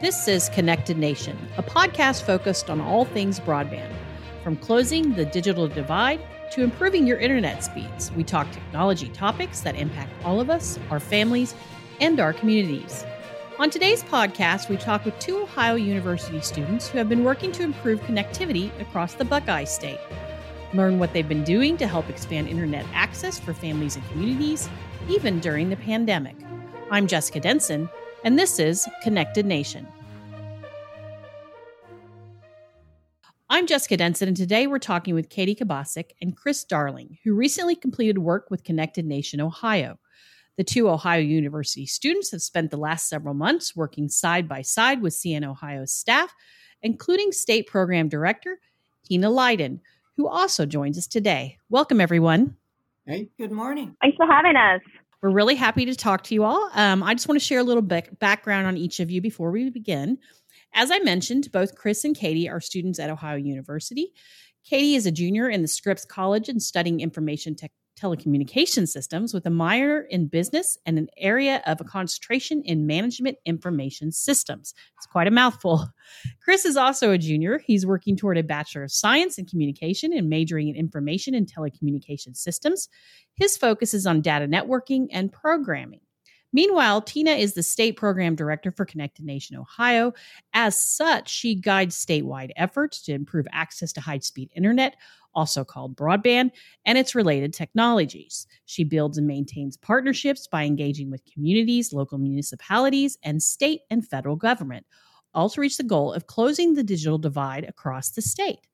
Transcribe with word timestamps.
This 0.00 0.28
is 0.28 0.48
Connected 0.48 0.96
Nation, 0.96 1.36
a 1.58 1.62
podcast 1.62 2.22
focused 2.22 2.70
on 2.70 2.80
all 2.80 3.04
things 3.04 3.38
broadband. 3.38 3.92
From 4.42 4.56
closing 4.56 5.12
the 5.12 5.26
digital 5.26 5.68
divide 5.68 6.22
to 6.52 6.62
improving 6.62 7.06
your 7.06 7.18
internet 7.18 7.62
speeds, 7.62 8.10
we 8.12 8.24
talk 8.24 8.50
technology 8.50 9.10
topics 9.10 9.60
that 9.60 9.74
impact 9.76 10.10
all 10.24 10.40
of 10.40 10.48
us, 10.48 10.78
our 10.88 11.00
families, 11.00 11.54
and 12.00 12.18
our 12.18 12.32
communities. 12.32 13.04
On 13.58 13.68
today's 13.68 14.02
podcast, 14.02 14.70
we 14.70 14.78
talk 14.78 15.04
with 15.04 15.18
two 15.18 15.36
Ohio 15.42 15.74
University 15.74 16.40
students 16.40 16.88
who 16.88 16.96
have 16.96 17.10
been 17.10 17.22
working 17.22 17.52
to 17.52 17.62
improve 17.62 18.00
connectivity 18.00 18.70
across 18.80 19.12
the 19.12 19.26
Buckeye 19.26 19.64
State. 19.64 20.00
Learn 20.72 20.98
what 20.98 21.12
they've 21.12 21.28
been 21.28 21.44
doing 21.44 21.76
to 21.76 21.86
help 21.86 22.08
expand 22.08 22.48
internet 22.48 22.86
access 22.94 23.38
for 23.38 23.52
families 23.52 23.96
and 23.96 24.08
communities, 24.08 24.66
even 25.10 25.40
during 25.40 25.68
the 25.68 25.76
pandemic. 25.76 26.36
I'm 26.90 27.06
Jessica 27.06 27.40
Denson, 27.40 27.90
and 28.24 28.38
this 28.38 28.58
is 28.58 28.88
Connected 29.02 29.46
Nation. 29.46 29.86
I'm 33.52 33.66
Jessica 33.66 33.96
Denson, 33.96 34.28
and 34.28 34.36
today 34.36 34.68
we're 34.68 34.78
talking 34.78 35.12
with 35.12 35.28
Katie 35.28 35.56
Kabasic 35.56 36.12
and 36.22 36.36
Chris 36.36 36.62
Darling, 36.62 37.18
who 37.24 37.34
recently 37.34 37.74
completed 37.74 38.18
work 38.18 38.46
with 38.48 38.62
Connected 38.62 39.04
Nation 39.04 39.40
Ohio. 39.40 39.98
The 40.56 40.62
two 40.62 40.88
Ohio 40.88 41.20
University 41.20 41.84
students 41.84 42.30
have 42.30 42.42
spent 42.42 42.70
the 42.70 42.76
last 42.76 43.08
several 43.08 43.34
months 43.34 43.74
working 43.74 44.08
side 44.08 44.48
by 44.48 44.62
side 44.62 45.02
with 45.02 45.14
CN 45.14 45.44
Ohio's 45.44 45.92
staff, 45.92 46.32
including 46.80 47.32
State 47.32 47.66
Program 47.66 48.08
Director 48.08 48.60
Tina 49.04 49.28
Lyden, 49.28 49.80
who 50.16 50.28
also 50.28 50.64
joins 50.64 50.96
us 50.96 51.08
today. 51.08 51.58
Welcome, 51.68 52.00
everyone. 52.00 52.54
Hey. 53.04 53.30
Good 53.36 53.50
morning. 53.50 53.96
Thanks 54.00 54.16
for 54.16 54.26
having 54.26 54.54
us. 54.54 54.80
We're 55.22 55.30
really 55.30 55.56
happy 55.56 55.84
to 55.86 55.96
talk 55.96 56.22
to 56.24 56.34
you 56.34 56.44
all. 56.44 56.70
Um, 56.74 57.02
I 57.02 57.14
just 57.14 57.26
want 57.26 57.40
to 57.40 57.44
share 57.44 57.58
a 57.58 57.64
little 57.64 57.82
bit 57.82 58.16
background 58.20 58.68
on 58.68 58.76
each 58.76 59.00
of 59.00 59.10
you 59.10 59.20
before 59.20 59.50
we 59.50 59.68
begin. 59.70 60.18
As 60.72 60.90
I 60.90 60.98
mentioned, 61.00 61.50
both 61.52 61.74
Chris 61.74 62.04
and 62.04 62.16
Katie 62.16 62.48
are 62.48 62.60
students 62.60 62.98
at 62.98 63.10
Ohio 63.10 63.36
University. 63.36 64.12
Katie 64.64 64.94
is 64.94 65.06
a 65.06 65.10
junior 65.10 65.48
in 65.48 65.62
the 65.62 65.68
Scripps 65.68 66.04
College 66.04 66.48
and 66.48 66.62
studying 66.62 67.00
information 67.00 67.54
tech 67.54 67.72
telecommunication 68.00 68.88
systems 68.88 69.34
with 69.34 69.46
a 69.46 69.50
minor 69.50 70.00
in 70.00 70.26
business 70.26 70.78
and 70.86 70.98
an 70.98 71.08
area 71.18 71.62
of 71.66 71.80
a 71.80 71.84
concentration 71.84 72.62
in 72.62 72.86
management 72.86 73.36
information 73.44 74.10
systems. 74.10 74.74
It's 74.96 75.06
quite 75.06 75.26
a 75.26 75.30
mouthful. 75.30 75.88
Chris 76.42 76.64
is 76.64 76.76
also 76.76 77.10
a 77.10 77.18
junior. 77.18 77.58
He's 77.58 77.86
working 77.86 78.16
toward 78.16 78.38
a 78.38 78.42
Bachelor 78.42 78.84
of 78.84 78.92
Science 78.92 79.38
in 79.38 79.46
Communication 79.46 80.12
and 80.12 80.30
majoring 80.30 80.68
in 80.68 80.76
Information 80.76 81.34
and 81.34 81.50
Telecommunication 81.50 82.36
Systems. 82.36 82.88
His 83.34 83.56
focus 83.56 83.92
is 83.92 84.06
on 84.06 84.22
data 84.22 84.46
networking 84.46 85.08
and 85.10 85.32
programming. 85.32 86.00
Meanwhile, 86.52 87.02
Tina 87.02 87.32
is 87.32 87.54
the 87.54 87.62
state 87.62 87.96
program 87.96 88.34
director 88.34 88.72
for 88.72 88.84
Connected 88.84 89.24
Nation 89.24 89.56
Ohio. 89.56 90.12
As 90.52 90.82
such, 90.82 91.30
she 91.30 91.54
guides 91.54 92.04
statewide 92.04 92.50
efforts 92.56 93.02
to 93.02 93.12
improve 93.12 93.46
access 93.52 93.92
to 93.92 94.00
high 94.00 94.18
speed 94.18 94.50
internet, 94.56 94.96
also 95.34 95.64
called 95.64 95.96
broadband, 95.96 96.50
and 96.84 96.98
its 96.98 97.14
related 97.14 97.52
technologies. 97.52 98.46
She 98.66 98.82
builds 98.82 99.16
and 99.16 99.26
maintains 99.26 99.76
partnerships 99.76 100.48
by 100.48 100.64
engaging 100.64 101.10
with 101.10 101.24
communities, 101.32 101.92
local 101.92 102.18
municipalities, 102.18 103.16
and 103.22 103.40
state 103.42 103.82
and 103.90 104.06
federal 104.06 104.36
government, 104.36 104.86
all 105.32 105.50
to 105.50 105.60
reach 105.60 105.76
the 105.76 105.84
goal 105.84 106.12
of 106.12 106.26
closing 106.26 106.74
the 106.74 106.82
digital 106.82 107.18
divide 107.18 107.64
across 107.64 108.10
the 108.10 108.22
state. 108.22 108.66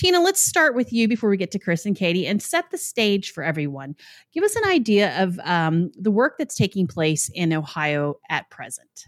Tina, 0.00 0.18
let's 0.18 0.40
start 0.40 0.74
with 0.74 0.94
you 0.94 1.08
before 1.08 1.28
we 1.28 1.36
get 1.36 1.50
to 1.50 1.58
Chris 1.58 1.84
and 1.84 1.94
Katie 1.94 2.26
and 2.26 2.42
set 2.42 2.70
the 2.70 2.78
stage 2.78 3.32
for 3.32 3.44
everyone. 3.44 3.94
Give 4.32 4.42
us 4.42 4.56
an 4.56 4.64
idea 4.64 5.22
of 5.22 5.38
um, 5.44 5.92
the 5.94 6.10
work 6.10 6.36
that's 6.38 6.54
taking 6.54 6.86
place 6.86 7.30
in 7.34 7.52
Ohio 7.52 8.14
at 8.30 8.48
present. 8.48 9.04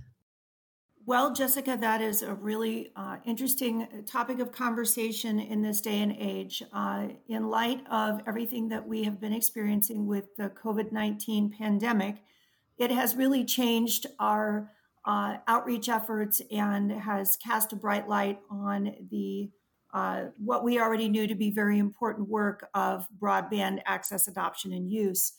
Well, 1.07 1.33
Jessica, 1.33 1.79
that 1.81 2.03
is 2.03 2.21
a 2.21 2.35
really 2.35 2.93
uh, 2.95 3.17
interesting 3.25 4.05
topic 4.05 4.39
of 4.39 4.53
conversation 4.53 5.41
in 5.41 5.63
this 5.63 5.81
day 5.81 6.03
and 6.03 6.13
age. 6.13 6.63
Uh, 6.75 7.07
in 7.27 7.49
light 7.49 7.81
of 7.91 8.21
everything 8.27 8.69
that 8.69 8.87
we 8.87 9.05
have 9.05 9.19
been 9.19 9.33
experiencing 9.33 10.07
with 10.07 10.37
the 10.37 10.51
COVID 10.51 10.93
19 10.93 11.55
pandemic, 11.57 12.17
it 12.77 12.91
has 12.91 13.17
really 13.17 13.47
changed 13.47 14.09
our 14.21 14.71
uh, 15.07 15.39
outreach 15.49 15.89
efforts 15.89 16.43
and 16.51 16.93
has 16.93 17.39
cast 17.39 17.73
a 17.73 17.77
bright 17.77 18.11
light 18.11 18.41
on 18.51 18.95
the 19.11 19.49
uh, 19.93 20.25
what 20.39 20.65
we 20.65 20.81
already 20.81 21.09
knew 21.09 21.27
to 21.27 21.35
be 21.35 21.51
very 21.51 21.79
important 21.79 22.29
work 22.29 22.69
of 22.75 23.07
broadband 23.21 23.81
access, 23.87 24.27
adoption, 24.29 24.73
and 24.73 24.91
use. 24.91 25.33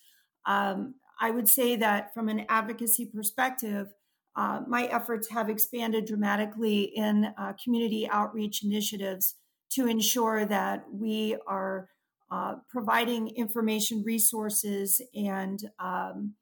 Um, 0.45 0.95
I 1.19 1.31
would 1.31 1.47
say 1.47 1.75
that 1.77 2.13
from 2.13 2.29
an 2.29 2.45
advocacy 2.49 3.05
perspective, 3.05 3.93
uh, 4.35 4.61
my 4.67 4.85
efforts 4.85 5.29
have 5.29 5.49
expanded 5.49 6.05
dramatically 6.05 6.83
in 6.95 7.33
uh, 7.37 7.53
community 7.63 8.07
outreach 8.09 8.63
initiatives 8.63 9.35
to 9.71 9.87
ensure 9.87 10.45
that 10.45 10.85
we 10.91 11.35
are 11.47 11.89
uh, 12.31 12.55
providing 12.69 13.29
information 13.35 14.03
resources 14.03 15.01
and 15.13 15.69
um, 15.79 16.33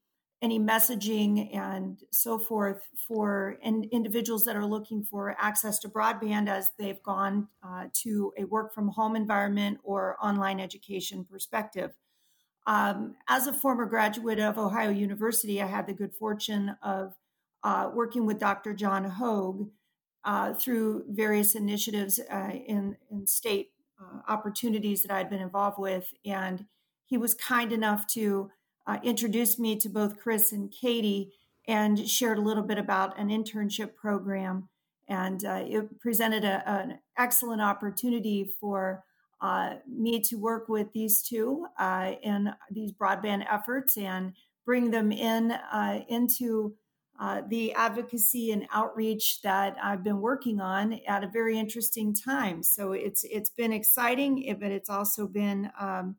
any 0.41 0.59
messaging 0.59 1.55
and 1.55 2.01
so 2.11 2.39
forth 2.39 2.87
for 2.95 3.57
in, 3.61 3.83
individuals 3.91 4.43
that 4.43 4.55
are 4.55 4.65
looking 4.65 5.03
for 5.03 5.35
access 5.39 5.77
to 5.79 5.89
broadband 5.89 6.49
as 6.49 6.71
they've 6.79 7.01
gone 7.03 7.47
uh, 7.63 7.85
to 7.93 8.33
a 8.37 8.43
work 8.45 8.73
from 8.73 8.87
home 8.87 9.15
environment 9.15 9.79
or 9.83 10.17
online 10.21 10.59
education 10.59 11.23
perspective. 11.23 11.91
Um, 12.65 13.15
as 13.27 13.47
a 13.47 13.53
former 13.53 13.85
graduate 13.85 14.39
of 14.39 14.57
Ohio 14.57 14.89
University, 14.89 15.61
I 15.61 15.67
had 15.67 15.87
the 15.87 15.93
good 15.93 16.13
fortune 16.13 16.75
of 16.81 17.15
uh, 17.63 17.91
working 17.93 18.25
with 18.25 18.39
Dr. 18.39 18.73
John 18.73 19.03
Hogue 19.03 19.69
uh, 20.23 20.53
through 20.53 21.05
various 21.09 21.55
initiatives 21.55 22.19
uh, 22.31 22.51
in, 22.67 22.97
in 23.11 23.27
state 23.27 23.71
uh, 23.99 24.21
opportunities 24.27 25.03
that 25.03 25.11
I'd 25.11 25.29
been 25.29 25.41
involved 25.41 25.79
with. 25.79 26.11
And 26.25 26.65
he 27.05 27.17
was 27.17 27.33
kind 27.33 27.71
enough 27.71 28.07
to 28.07 28.51
uh, 28.87 28.97
introduce 29.03 29.59
me 29.59 29.75
to 29.77 29.89
both 29.89 30.19
Chris 30.19 30.51
and 30.51 30.71
Katie 30.71 31.31
and 31.67 32.09
shared 32.09 32.37
a 32.37 32.41
little 32.41 32.63
bit 32.63 32.77
about 32.77 33.17
an 33.19 33.29
internship 33.29 33.95
program. 33.95 34.69
And 35.07 35.43
uh, 35.45 35.63
it 35.65 35.99
presented 35.99 36.43
a, 36.43 36.67
an 36.69 36.99
excellent 37.17 37.61
opportunity 37.61 38.51
for 38.59 39.03
me 39.87 40.19
to 40.19 40.35
work 40.35 40.69
with 40.69 40.93
these 40.93 41.21
two 41.21 41.65
in 42.21 42.53
these 42.69 42.91
broadband 42.91 43.45
efforts 43.51 43.97
and 43.97 44.33
bring 44.65 44.91
them 44.91 45.11
in 45.11 45.57
into 46.07 46.75
uh, 47.21 47.43
the 47.49 47.71
advocacy 47.73 48.51
and 48.51 48.65
outreach 48.73 49.43
that 49.43 49.77
I've 49.81 50.03
been 50.03 50.21
working 50.21 50.59
on 50.59 50.99
at 51.07 51.23
a 51.23 51.27
very 51.27 51.59
interesting 51.59 52.15
time. 52.15 52.63
So 52.63 52.93
it's 52.93 53.23
it's 53.25 53.51
been 53.51 53.71
exciting, 53.71 54.57
but 54.59 54.71
it's 54.71 54.89
also 54.89 55.27
been 55.27 55.69
um, 55.79 56.15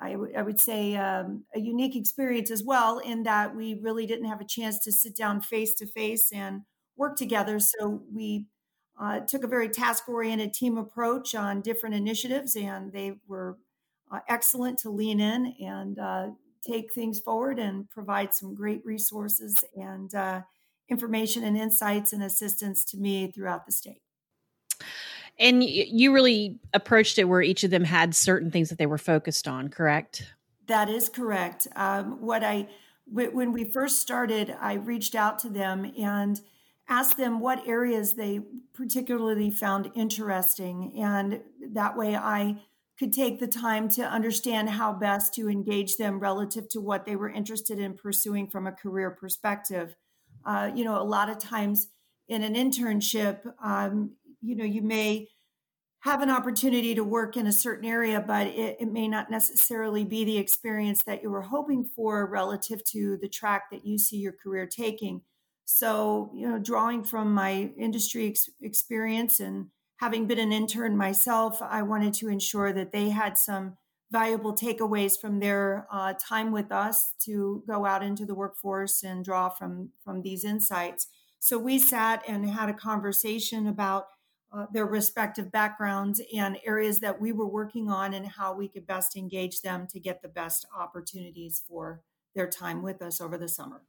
I, 0.00 0.12
w- 0.12 0.34
I 0.36 0.42
would 0.42 0.60
say 0.60 0.96
um, 0.96 1.44
a 1.54 1.60
unique 1.60 1.96
experience 1.96 2.50
as 2.50 2.62
well 2.62 2.98
in 2.98 3.22
that 3.24 3.56
we 3.56 3.74
really 3.74 4.06
didn't 4.06 4.26
have 4.26 4.40
a 4.40 4.46
chance 4.46 4.78
to 4.80 4.92
sit 4.92 5.16
down 5.16 5.40
face 5.40 5.74
to 5.76 5.86
face 5.86 6.30
and 6.32 6.62
work 6.96 7.16
together. 7.16 7.58
So 7.60 8.02
we 8.12 8.46
uh, 9.00 9.20
took 9.20 9.44
a 9.44 9.48
very 9.48 9.68
task 9.68 10.08
oriented 10.08 10.54
team 10.54 10.76
approach 10.78 11.34
on 11.34 11.60
different 11.60 11.94
initiatives, 11.94 12.56
and 12.56 12.92
they 12.92 13.18
were 13.26 13.58
uh, 14.10 14.20
excellent 14.28 14.78
to 14.80 14.90
lean 14.90 15.20
in 15.20 15.54
and 15.60 15.98
uh, 15.98 16.28
take 16.66 16.92
things 16.92 17.20
forward 17.20 17.58
and 17.58 17.88
provide 17.90 18.34
some 18.34 18.54
great 18.54 18.84
resources 18.84 19.56
and 19.74 20.14
uh, 20.14 20.42
information 20.88 21.44
and 21.44 21.56
insights 21.56 22.12
and 22.12 22.22
assistance 22.22 22.84
to 22.84 22.96
me 22.96 23.30
throughout 23.30 23.66
the 23.66 23.72
state. 23.72 24.00
And 25.38 25.62
you 25.62 26.12
really 26.12 26.58
approached 26.72 27.18
it 27.18 27.24
where 27.24 27.42
each 27.42 27.62
of 27.62 27.70
them 27.70 27.84
had 27.84 28.14
certain 28.14 28.50
things 28.50 28.70
that 28.70 28.78
they 28.78 28.86
were 28.86 28.98
focused 28.98 29.46
on, 29.46 29.68
correct? 29.68 30.32
That 30.66 30.88
is 30.88 31.08
correct. 31.08 31.68
Um, 31.76 32.20
what 32.20 32.42
I 32.42 32.68
when 33.08 33.52
we 33.52 33.64
first 33.64 34.00
started, 34.00 34.56
I 34.60 34.74
reached 34.74 35.14
out 35.14 35.38
to 35.40 35.48
them 35.48 35.92
and 35.96 36.40
asked 36.88 37.16
them 37.16 37.38
what 37.38 37.66
areas 37.66 38.14
they 38.14 38.40
particularly 38.74 39.50
found 39.50 39.92
interesting, 39.94 40.92
and 40.98 41.40
that 41.72 41.96
way 41.96 42.16
I 42.16 42.62
could 42.98 43.12
take 43.12 43.38
the 43.38 43.46
time 43.46 43.88
to 43.90 44.02
understand 44.02 44.70
how 44.70 44.92
best 44.92 45.34
to 45.34 45.48
engage 45.48 45.98
them 45.98 46.18
relative 46.18 46.68
to 46.70 46.80
what 46.80 47.04
they 47.04 47.14
were 47.14 47.28
interested 47.28 47.78
in 47.78 47.94
pursuing 47.94 48.48
from 48.48 48.66
a 48.66 48.72
career 48.72 49.10
perspective. 49.10 49.94
Uh, 50.44 50.70
you 50.74 50.84
know, 50.84 51.00
a 51.00 51.04
lot 51.04 51.28
of 51.28 51.38
times 51.38 51.88
in 52.28 52.42
an 52.42 52.54
internship, 52.54 53.40
um, 53.62 54.12
you 54.46 54.56
know, 54.56 54.64
you 54.64 54.82
may 54.82 55.28
have 56.00 56.22
an 56.22 56.30
opportunity 56.30 56.94
to 56.94 57.02
work 57.02 57.36
in 57.36 57.46
a 57.46 57.52
certain 57.52 57.84
area, 57.84 58.22
but 58.24 58.46
it, 58.46 58.76
it, 58.80 58.92
may 58.92 59.08
not 59.08 59.30
necessarily 59.30 60.04
be 60.04 60.24
the 60.24 60.38
experience 60.38 61.02
that 61.02 61.22
you 61.22 61.30
were 61.30 61.42
hoping 61.42 61.84
for 61.84 62.26
relative 62.26 62.84
to 62.84 63.16
the 63.20 63.28
track 63.28 63.64
that 63.72 63.84
you 63.84 63.98
see 63.98 64.16
your 64.16 64.32
career 64.32 64.66
taking. 64.66 65.22
So, 65.64 66.30
you 66.32 66.48
know, 66.48 66.60
drawing 66.60 67.02
from 67.02 67.34
my 67.34 67.70
industry 67.76 68.28
ex- 68.28 68.48
experience 68.60 69.40
and 69.40 69.66
having 69.96 70.26
been 70.26 70.38
an 70.38 70.52
intern 70.52 70.96
myself, 70.96 71.60
I 71.60 71.82
wanted 71.82 72.14
to 72.14 72.28
ensure 72.28 72.72
that 72.72 72.92
they 72.92 73.08
had 73.08 73.36
some 73.36 73.76
valuable 74.12 74.54
takeaways 74.54 75.20
from 75.20 75.40
their 75.40 75.88
uh, 75.90 76.14
time 76.20 76.52
with 76.52 76.70
us 76.70 77.14
to 77.24 77.64
go 77.66 77.84
out 77.84 78.04
into 78.04 78.24
the 78.24 78.34
workforce 78.34 79.02
and 79.02 79.24
draw 79.24 79.48
from 79.48 79.90
from 80.04 80.22
these 80.22 80.44
insights. 80.44 81.08
So 81.40 81.58
we 81.58 81.78
sat 81.78 82.22
and 82.28 82.48
had 82.48 82.68
a 82.68 82.74
conversation 82.74 83.66
about 83.66 84.06
uh, 84.52 84.66
their 84.72 84.86
respective 84.86 85.50
backgrounds 85.50 86.20
and 86.34 86.58
areas 86.64 86.98
that 87.00 87.20
we 87.20 87.32
were 87.32 87.48
working 87.48 87.90
on 87.90 88.14
and 88.14 88.26
how 88.26 88.54
we 88.54 88.68
could 88.68 88.86
best 88.86 89.16
engage 89.16 89.60
them 89.62 89.86
to 89.88 90.00
get 90.00 90.22
the 90.22 90.28
best 90.28 90.66
opportunities 90.76 91.62
for 91.68 92.00
their 92.34 92.48
time 92.48 92.82
with 92.82 93.02
us 93.02 93.20
over 93.20 93.36
the 93.36 93.48
summer. 93.48 93.82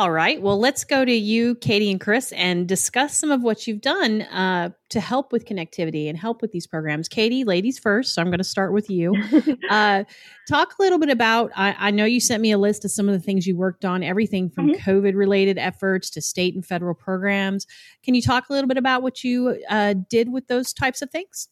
All 0.00 0.10
right. 0.10 0.40
Well, 0.40 0.58
let's 0.58 0.82
go 0.82 1.04
to 1.04 1.12
you, 1.12 1.56
Katie 1.56 1.90
and 1.90 2.00
Chris, 2.00 2.32
and 2.32 2.66
discuss 2.66 3.18
some 3.18 3.30
of 3.30 3.42
what 3.42 3.66
you've 3.66 3.82
done 3.82 4.22
uh, 4.22 4.70
to 4.88 4.98
help 4.98 5.30
with 5.30 5.44
connectivity 5.44 6.08
and 6.08 6.16
help 6.16 6.40
with 6.40 6.52
these 6.52 6.66
programs. 6.66 7.06
Katie, 7.06 7.44
ladies 7.44 7.78
first. 7.78 8.14
So 8.14 8.22
I'm 8.22 8.28
going 8.28 8.38
to 8.38 8.44
start 8.44 8.72
with 8.72 8.88
you. 8.88 9.14
uh, 9.70 10.04
talk 10.48 10.72
a 10.78 10.82
little 10.82 10.98
bit 10.98 11.10
about. 11.10 11.50
I, 11.54 11.76
I, 11.78 11.90
know 11.90 12.06
you 12.06 12.18
sent 12.18 12.40
me 12.40 12.50
a 12.50 12.56
list 12.56 12.86
of 12.86 12.90
some 12.90 13.10
of 13.10 13.12
the 13.12 13.20
things 13.20 13.46
you 13.46 13.58
worked 13.58 13.84
on, 13.84 14.02
everything 14.02 14.48
from 14.48 14.68
mm-hmm. 14.68 14.90
COVID 14.90 15.14
related 15.14 15.58
efforts 15.58 16.08
to 16.12 16.22
state 16.22 16.54
and 16.54 16.64
federal 16.64 16.94
programs. 16.94 17.66
Can 18.02 18.14
you 18.14 18.22
talk 18.22 18.48
a 18.48 18.54
little 18.54 18.68
bit 18.68 18.78
about 18.78 19.02
what 19.02 19.22
you 19.22 19.62
uh, 19.68 19.96
did 20.08 20.32
with 20.32 20.46
those 20.46 20.72
types 20.72 21.02
of 21.02 21.10
things? 21.10 21.48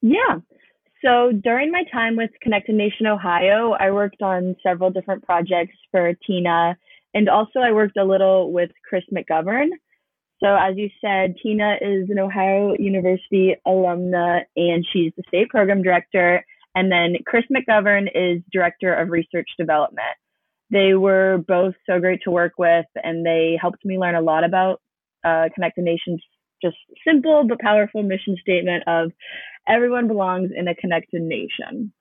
Yeah. 0.00 0.38
So 1.04 1.30
during 1.44 1.70
my 1.70 1.84
time 1.92 2.16
with 2.16 2.30
Connected 2.40 2.74
Nation 2.74 3.06
Ohio, 3.06 3.72
I 3.78 3.90
worked 3.90 4.22
on 4.22 4.56
several 4.62 4.88
different 4.88 5.24
projects 5.24 5.76
for 5.90 6.14
Tina 6.26 6.78
and 7.14 7.28
also, 7.28 7.60
I 7.60 7.72
worked 7.72 7.96
a 7.96 8.04
little 8.04 8.52
with 8.52 8.70
Chris 8.88 9.04
McGovern. 9.12 9.68
So, 10.42 10.54
as 10.54 10.76
you 10.76 10.90
said, 11.00 11.36
Tina 11.42 11.76
is 11.80 12.10
an 12.10 12.18
Ohio 12.18 12.74
University 12.78 13.56
alumna 13.66 14.42
and 14.54 14.86
she's 14.92 15.12
the 15.16 15.22
state 15.28 15.48
program 15.48 15.82
director. 15.82 16.44
And 16.74 16.92
then 16.92 17.16
Chris 17.26 17.44
McGovern 17.50 18.08
is 18.14 18.42
director 18.52 18.92
of 18.94 19.08
research 19.08 19.48
development. 19.58 20.14
They 20.70 20.94
were 20.94 21.42
both 21.48 21.74
so 21.88 21.98
great 22.00 22.20
to 22.24 22.30
work 22.30 22.54
with, 22.58 22.86
and 23.02 23.24
they 23.24 23.56
helped 23.58 23.84
me 23.84 23.98
learn 23.98 24.14
a 24.14 24.20
lot 24.20 24.44
about 24.44 24.82
uh, 25.24 25.48
Connected 25.54 25.84
Nation's 25.84 26.22
just 26.62 26.76
simple 27.06 27.46
but 27.48 27.60
powerful 27.60 28.02
mission 28.02 28.36
statement 28.40 28.84
of 28.86 29.12
everyone 29.66 30.08
belongs 30.08 30.50
in 30.54 30.68
a 30.68 30.74
connected 30.74 31.22
nation. 31.22 31.92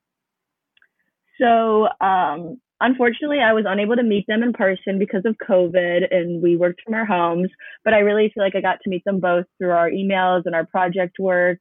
So, 1.40 1.88
um, 2.02 2.60
unfortunately, 2.82 3.40
I 3.40 3.54
was 3.54 3.66
unable 3.68 3.96
to 3.96 4.04
meet 4.04 4.26
them 4.28 4.44
in 4.44 4.54
person 4.54 5.00
because 5.00 5.24
of 5.26 5.36
COVID 5.48 6.14
and 6.14 6.42
we 6.42 6.56
worked 6.56 6.82
from 6.84 6.94
our 6.94 7.06
homes. 7.06 7.50
But 7.84 7.94
I 7.94 8.00
really 8.00 8.32
feel 8.34 8.44
like 8.44 8.56
I 8.56 8.62
got 8.62 8.80
to 8.84 8.90
meet 8.90 9.04
them 9.06 9.20
both 9.20 9.46
through 9.58 9.72
our 9.72 9.90
emails 9.90 10.44
and 10.46 10.56
our 10.56 10.66
project 10.66 11.18
work. 11.20 11.60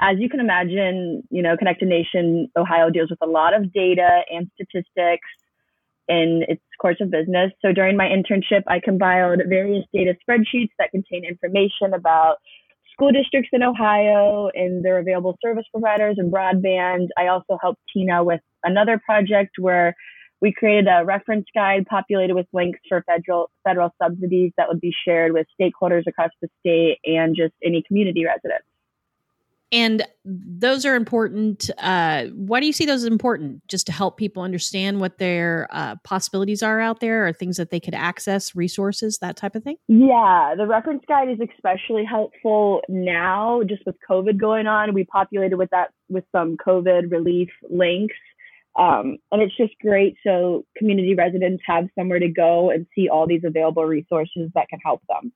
As 0.00 0.16
you 0.18 0.28
can 0.28 0.40
imagine, 0.40 1.22
you 1.30 1.42
know, 1.42 1.56
Connected 1.56 1.88
Nation 1.88 2.48
Ohio 2.56 2.90
deals 2.90 3.10
with 3.10 3.20
a 3.22 3.26
lot 3.26 3.54
of 3.54 3.72
data 3.72 4.22
and 4.30 4.50
statistics 4.54 5.28
in 6.08 6.44
its 6.48 6.62
course 6.80 6.96
of 7.00 7.10
business. 7.10 7.52
So 7.64 7.72
during 7.72 7.96
my 7.96 8.08
internship, 8.08 8.62
I 8.66 8.80
compiled 8.80 9.42
various 9.48 9.84
data 9.92 10.14
spreadsheets 10.28 10.70
that 10.78 10.90
contain 10.90 11.24
information 11.24 11.94
about 11.94 12.38
school 12.92 13.12
districts 13.12 13.50
in 13.52 13.62
Ohio 13.62 14.50
and 14.54 14.84
their 14.84 14.98
available 14.98 15.38
service 15.42 15.64
providers 15.70 16.16
and 16.18 16.32
broadband. 16.32 17.08
I 17.16 17.28
also 17.28 17.58
helped 17.60 17.80
Tina 17.92 18.24
with 18.24 18.40
another 18.64 19.00
project 19.04 19.52
where 19.58 19.94
we 20.42 20.52
created 20.52 20.88
a 20.88 21.04
reference 21.04 21.46
guide 21.54 21.86
populated 21.86 22.34
with 22.34 22.46
links 22.52 22.80
for 22.88 23.02
federal 23.06 23.50
federal 23.64 23.94
subsidies 24.02 24.52
that 24.58 24.68
would 24.68 24.80
be 24.80 24.92
shared 25.06 25.32
with 25.32 25.46
stakeholders 25.58 26.02
across 26.06 26.30
the 26.42 26.48
state 26.60 26.98
and 27.04 27.34
just 27.34 27.54
any 27.64 27.82
community 27.86 28.26
residents. 28.26 28.66
And 29.70 30.06
those 30.26 30.84
are 30.84 30.94
important. 30.94 31.70
Uh, 31.78 32.26
why 32.26 32.60
do 32.60 32.66
you 32.66 32.74
see 32.74 32.84
those 32.84 33.04
as 33.04 33.06
important? 33.06 33.66
Just 33.68 33.86
to 33.86 33.92
help 33.92 34.18
people 34.18 34.42
understand 34.42 35.00
what 35.00 35.16
their 35.16 35.66
uh, 35.70 35.96
possibilities 36.04 36.62
are 36.62 36.78
out 36.78 37.00
there, 37.00 37.26
or 37.26 37.32
things 37.32 37.56
that 37.56 37.70
they 37.70 37.80
could 37.80 37.94
access, 37.94 38.54
resources, 38.54 39.16
that 39.22 39.36
type 39.36 39.54
of 39.54 39.64
thing. 39.64 39.76
Yeah, 39.88 40.54
the 40.58 40.66
reference 40.66 41.04
guide 41.08 41.30
is 41.30 41.38
especially 41.40 42.04
helpful 42.04 42.82
now, 42.90 43.62
just 43.66 43.82
with 43.86 43.96
COVID 44.10 44.38
going 44.38 44.66
on. 44.66 44.92
We 44.92 45.04
populated 45.04 45.56
with 45.56 45.70
that 45.70 45.92
with 46.10 46.24
some 46.32 46.58
COVID 46.58 47.10
relief 47.10 47.48
links 47.70 48.16
um, 48.78 49.18
and 49.30 49.42
it's 49.42 49.56
just 49.56 49.74
great 49.80 50.16
so 50.24 50.64
community 50.76 51.14
residents 51.14 51.62
have 51.66 51.88
somewhere 51.98 52.18
to 52.18 52.28
go 52.28 52.70
and 52.70 52.86
see 52.94 53.08
all 53.08 53.26
these 53.26 53.42
available 53.44 53.84
resources 53.84 54.50
that 54.54 54.68
can 54.68 54.78
help 54.84 55.02
them. 55.08 55.32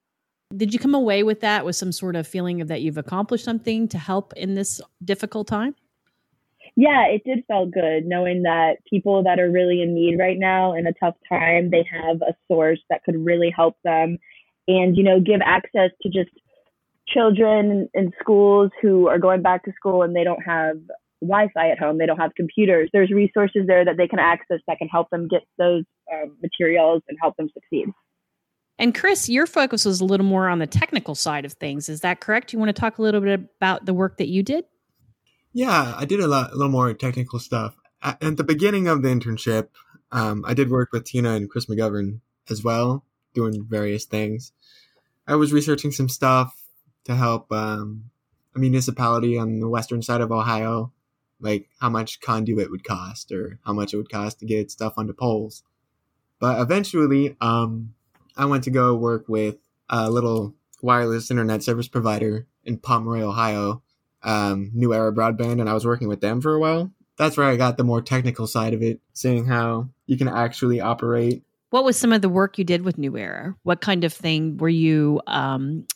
Did 0.56 0.72
you 0.72 0.78
come 0.78 0.94
away 0.94 1.22
with 1.22 1.40
that 1.40 1.64
with 1.64 1.76
some 1.76 1.92
sort 1.92 2.16
of 2.16 2.26
feeling 2.26 2.60
of 2.60 2.68
that 2.68 2.80
you've 2.80 2.98
accomplished 2.98 3.44
something 3.44 3.88
to 3.88 3.98
help 3.98 4.32
in 4.36 4.54
this 4.54 4.80
difficult 5.04 5.48
time? 5.48 5.74
Yeah, 6.76 7.06
it 7.06 7.22
did 7.24 7.42
feel 7.48 7.66
good 7.66 8.06
knowing 8.06 8.42
that 8.42 8.76
people 8.88 9.22
that 9.24 9.40
are 9.40 9.50
really 9.50 9.82
in 9.82 9.94
need 9.94 10.18
right 10.18 10.38
now 10.38 10.74
in 10.74 10.86
a 10.86 10.92
tough 10.92 11.16
time, 11.28 11.70
they 11.70 11.86
have 11.90 12.20
a 12.22 12.34
source 12.48 12.80
that 12.90 13.02
could 13.02 13.16
really 13.16 13.50
help 13.54 13.76
them 13.82 14.18
and, 14.68 14.96
you 14.96 15.02
know, 15.02 15.18
give 15.18 15.40
access 15.44 15.90
to 16.02 16.08
just 16.10 16.30
children 17.08 17.88
in 17.94 18.12
schools 18.20 18.70
who 18.82 19.08
are 19.08 19.18
going 19.18 19.40
back 19.42 19.64
to 19.64 19.72
school 19.72 20.02
and 20.02 20.14
they 20.14 20.24
don't 20.24 20.42
have 20.42 20.76
Wi-Fi 21.22 21.70
at 21.70 21.78
home, 21.78 21.98
they 21.98 22.06
don't 22.06 22.18
have 22.18 22.34
computers. 22.34 22.90
There's 22.92 23.10
resources 23.10 23.62
there 23.66 23.84
that 23.84 23.96
they 23.96 24.08
can 24.08 24.18
access 24.18 24.60
that 24.66 24.78
can 24.78 24.88
help 24.88 25.10
them 25.10 25.28
get 25.28 25.42
those 25.58 25.84
um, 26.12 26.36
materials 26.42 27.02
and 27.08 27.18
help 27.20 27.36
them 27.36 27.48
succeed. 27.54 27.86
And 28.78 28.94
Chris, 28.94 29.28
your 29.28 29.46
focus 29.46 29.84
was 29.84 30.00
a 30.00 30.04
little 30.04 30.26
more 30.26 30.48
on 30.48 30.58
the 30.58 30.66
technical 30.66 31.14
side 31.14 31.44
of 31.46 31.54
things. 31.54 31.88
Is 31.88 32.00
that 32.00 32.20
correct? 32.20 32.52
You 32.52 32.58
want 32.58 32.68
to 32.68 32.78
talk 32.78 32.98
a 32.98 33.02
little 33.02 33.22
bit 33.22 33.40
about 33.40 33.86
the 33.86 33.94
work 33.94 34.18
that 34.18 34.28
you 34.28 34.42
did? 34.42 34.64
Yeah, 35.52 35.94
I 35.96 36.04
did 36.04 36.20
a 36.20 36.26
lot, 36.26 36.52
a 36.52 36.56
little 36.56 36.70
more 36.70 36.92
technical 36.92 37.38
stuff. 37.38 37.74
At, 38.02 38.36
the 38.36 38.44
beginning 38.44 38.88
of 38.88 39.00
the 39.00 39.08
internship, 39.08 39.68
um, 40.12 40.44
I 40.46 40.52
did 40.52 40.70
work 40.70 40.90
with 40.92 41.04
Tina 41.04 41.32
and 41.32 41.48
Chris 41.48 41.64
McGovern 41.66 42.20
as 42.50 42.62
well, 42.62 43.04
doing 43.32 43.64
various 43.66 44.04
things. 44.04 44.52
I 45.26 45.36
was 45.36 45.52
researching 45.54 45.92
some 45.92 46.10
stuff 46.10 46.62
to 47.04 47.14
help 47.14 47.50
um, 47.50 48.10
a 48.54 48.58
municipality 48.58 49.38
on 49.38 49.60
the 49.60 49.68
western 49.68 50.02
side 50.02 50.20
of 50.20 50.30
Ohio 50.30 50.92
like 51.40 51.68
how 51.80 51.88
much 51.88 52.20
conduit 52.20 52.70
would 52.70 52.84
cost 52.84 53.32
or 53.32 53.58
how 53.64 53.72
much 53.72 53.92
it 53.92 53.96
would 53.96 54.10
cost 54.10 54.40
to 54.40 54.46
get 54.46 54.70
stuff 54.70 54.94
onto 54.96 55.12
poles. 55.12 55.62
But 56.38 56.60
eventually, 56.60 57.36
um, 57.40 57.94
I 58.36 58.44
went 58.46 58.64
to 58.64 58.70
go 58.70 58.94
work 58.94 59.24
with 59.28 59.56
a 59.88 60.10
little 60.10 60.54
wireless 60.82 61.30
internet 61.30 61.62
service 61.62 61.88
provider 61.88 62.46
in 62.64 62.78
Pomeroy, 62.78 63.22
Ohio, 63.22 63.82
um, 64.22 64.70
New 64.74 64.92
Era 64.92 65.12
Broadband, 65.12 65.60
and 65.60 65.68
I 65.68 65.74
was 65.74 65.86
working 65.86 66.08
with 66.08 66.20
them 66.20 66.40
for 66.40 66.54
a 66.54 66.58
while. 66.58 66.90
That's 67.16 67.36
where 67.36 67.46
I 67.46 67.56
got 67.56 67.78
the 67.78 67.84
more 67.84 68.02
technical 68.02 68.46
side 68.46 68.74
of 68.74 68.82
it, 68.82 69.00
seeing 69.14 69.46
how 69.46 69.88
you 70.06 70.18
can 70.18 70.28
actually 70.28 70.80
operate. 70.80 71.42
What 71.70 71.84
was 71.84 71.96
some 71.96 72.12
of 72.12 72.22
the 72.22 72.28
work 72.28 72.58
you 72.58 72.64
did 72.64 72.82
with 72.82 72.98
New 72.98 73.16
Era? 73.16 73.56
What 73.62 73.80
kind 73.80 74.04
of 74.04 74.12
thing 74.12 74.58
were 74.58 74.68
you 74.68 75.20
um, 75.26 75.86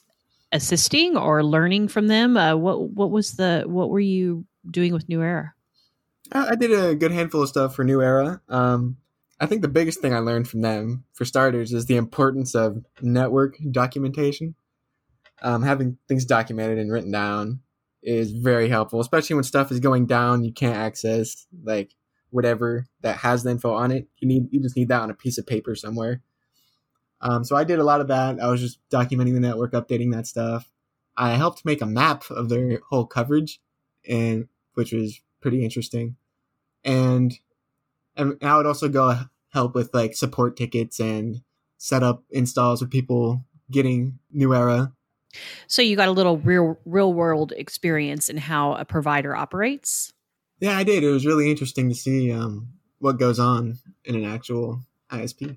assisting 0.52 1.16
or 1.16 1.44
learning 1.44 1.88
from 1.88 2.06
them? 2.06 2.36
Uh, 2.36 2.56
what 2.56 2.90
what 2.90 3.10
was 3.10 3.32
the 3.32 3.64
what 3.66 3.90
were 3.90 4.00
you 4.00 4.46
doing 4.68 4.92
with 4.92 5.08
New 5.08 5.22
Era? 5.22 5.54
I 6.32 6.54
did 6.54 6.72
a 6.72 6.94
good 6.94 7.12
handful 7.12 7.42
of 7.42 7.48
stuff 7.48 7.74
for 7.74 7.84
New 7.84 8.02
Era. 8.02 8.40
Um, 8.48 8.98
I 9.40 9.46
think 9.46 9.62
the 9.62 9.68
biggest 9.68 10.00
thing 10.00 10.14
I 10.14 10.18
learned 10.18 10.48
from 10.48 10.60
them, 10.60 11.04
for 11.14 11.24
starters, 11.24 11.72
is 11.72 11.86
the 11.86 11.96
importance 11.96 12.54
of 12.54 12.84
network 13.00 13.56
documentation. 13.70 14.54
Um, 15.42 15.62
having 15.62 15.96
things 16.06 16.26
documented 16.26 16.78
and 16.78 16.92
written 16.92 17.10
down 17.10 17.60
is 18.02 18.32
very 18.32 18.68
helpful, 18.68 19.00
especially 19.00 19.34
when 19.34 19.44
stuff 19.44 19.72
is 19.72 19.80
going 19.80 20.06
down. 20.06 20.44
You 20.44 20.52
can't 20.52 20.76
access 20.76 21.46
like 21.64 21.94
whatever 22.28 22.86
that 23.00 23.16
has 23.18 23.42
the 23.42 23.50
info 23.50 23.72
on 23.72 23.90
it. 23.90 24.08
You 24.18 24.28
need 24.28 24.48
you 24.50 24.60
just 24.60 24.76
need 24.76 24.88
that 24.88 25.02
on 25.02 25.10
a 25.10 25.14
piece 25.14 25.38
of 25.38 25.46
paper 25.46 25.74
somewhere. 25.74 26.22
Um, 27.22 27.44
so 27.44 27.56
I 27.56 27.64
did 27.64 27.78
a 27.78 27.84
lot 27.84 28.00
of 28.00 28.08
that. 28.08 28.40
I 28.40 28.48
was 28.48 28.60
just 28.60 28.78
documenting 28.90 29.34
the 29.34 29.40
network, 29.40 29.72
updating 29.72 30.12
that 30.12 30.26
stuff. 30.26 30.70
I 31.16 31.32
helped 31.32 31.64
make 31.64 31.82
a 31.82 31.86
map 31.86 32.24
of 32.30 32.48
their 32.48 32.80
whole 32.88 33.06
coverage 33.06 33.60
and 34.08 34.48
which 34.74 34.92
was 34.92 35.20
pretty 35.40 35.64
interesting. 35.64 36.16
And 36.84 37.38
and 38.16 38.36
I 38.42 38.56
would 38.56 38.66
also 38.66 38.88
go 38.88 39.18
help 39.52 39.74
with 39.74 39.92
like 39.94 40.14
support 40.14 40.56
tickets 40.56 41.00
and 41.00 41.42
set 41.78 42.02
up 42.02 42.24
installs 42.30 42.80
with 42.80 42.90
people 42.90 43.44
getting 43.70 44.18
New 44.32 44.54
Era. 44.54 44.92
So 45.66 45.82
you 45.82 45.96
got 45.96 46.08
a 46.08 46.12
little 46.12 46.38
real 46.38 46.78
real 46.84 47.12
world 47.12 47.52
experience 47.56 48.28
in 48.28 48.36
how 48.36 48.74
a 48.74 48.84
provider 48.84 49.34
operates. 49.34 50.12
Yeah, 50.58 50.76
I 50.76 50.84
did. 50.84 51.02
It 51.02 51.10
was 51.10 51.24
really 51.24 51.50
interesting 51.50 51.88
to 51.88 51.94
see 51.94 52.32
um, 52.32 52.68
what 52.98 53.18
goes 53.18 53.38
on 53.38 53.78
in 54.04 54.14
an 54.14 54.24
actual 54.24 54.80
ISP. 55.10 55.56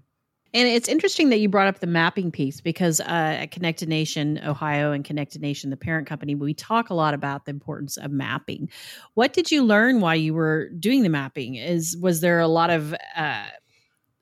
And 0.54 0.68
it's 0.68 0.88
interesting 0.88 1.30
that 1.30 1.40
you 1.40 1.50
brought 1.50 1.68
up 1.68 1.80
the 1.80 1.88
mapping 1.88 2.32
piece 2.32 2.62
because 2.62 3.00
uh, 3.00 3.04
at 3.08 3.52
Connected 3.52 3.90
Nation 3.90 4.40
Ohio 4.46 4.92
and 4.92 5.04
Connected 5.04 5.42
Nation, 5.42 5.72
the 5.72 5.78
parent 5.78 6.08
company, 6.08 6.36
we 6.36 6.54
talk 6.54 6.92
a 6.92 6.94
lot 6.94 7.16
about 7.16 7.46
the 7.46 7.50
importance 7.50 7.98
of 7.98 8.12
mapping. 8.12 8.70
What 9.16 9.34
did 9.34 9.52
you 9.52 9.64
learn 9.64 10.00
while 10.00 10.16
you 10.16 10.36
were 10.36 10.70
doing 10.70 11.02
the 11.02 11.10
mapping? 11.10 11.56
Is 11.56 11.98
was 11.98 12.22
there 12.22 12.40
a 12.40 12.48
lot 12.48 12.70
of 12.70 12.94
uh, 13.16 13.48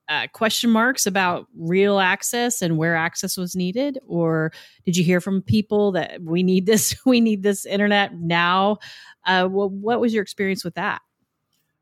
uh, 0.07 0.27
question 0.33 0.69
marks 0.69 1.05
about 1.05 1.47
real 1.57 1.99
access 1.99 2.61
and 2.61 2.77
where 2.77 2.95
access 2.95 3.35
was 3.35 3.53
needed, 3.53 3.99
or 4.07 4.53
did 4.85 4.95
you 4.95 5.03
hear 5.03 5.19
from 5.19 5.41
people 5.41 5.91
that 5.91 6.21
we 6.21 6.43
need 6.43 6.65
this, 6.65 6.95
we 7.05 7.19
need 7.19 7.43
this 7.43 7.65
internet 7.65 8.13
now? 8.15 8.77
Uh, 9.25 9.47
what, 9.47 9.71
what 9.71 9.99
was 9.99 10.13
your 10.13 10.23
experience 10.23 10.63
with 10.63 10.75
that? 10.75 11.01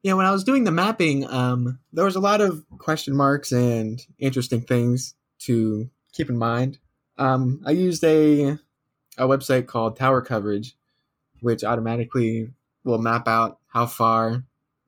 Yeah, 0.02 0.14
when 0.14 0.26
I 0.26 0.32
was 0.32 0.44
doing 0.44 0.64
the 0.64 0.72
mapping, 0.72 1.28
um, 1.30 1.80
there 1.92 2.06
was 2.06 2.16
a 2.16 2.22
lot 2.22 2.42
of 2.42 2.64
question 2.78 3.16
marks 3.16 3.52
and 3.52 4.02
interesting 4.18 4.62
things 4.62 5.14
to 5.40 5.90
keep 6.14 6.30
in 6.30 6.38
mind. 6.38 6.78
Um, 7.18 7.62
I 7.66 7.72
used 7.72 8.04
a 8.04 8.58
a 9.18 9.28
website 9.28 9.68
called 9.68 9.98
Tower 9.98 10.22
Coverage, 10.22 10.78
which 11.42 11.64
automatically 11.64 12.50
will 12.86 12.98
map 12.98 13.28
out 13.28 13.60
how 13.68 13.86
far 13.86 14.44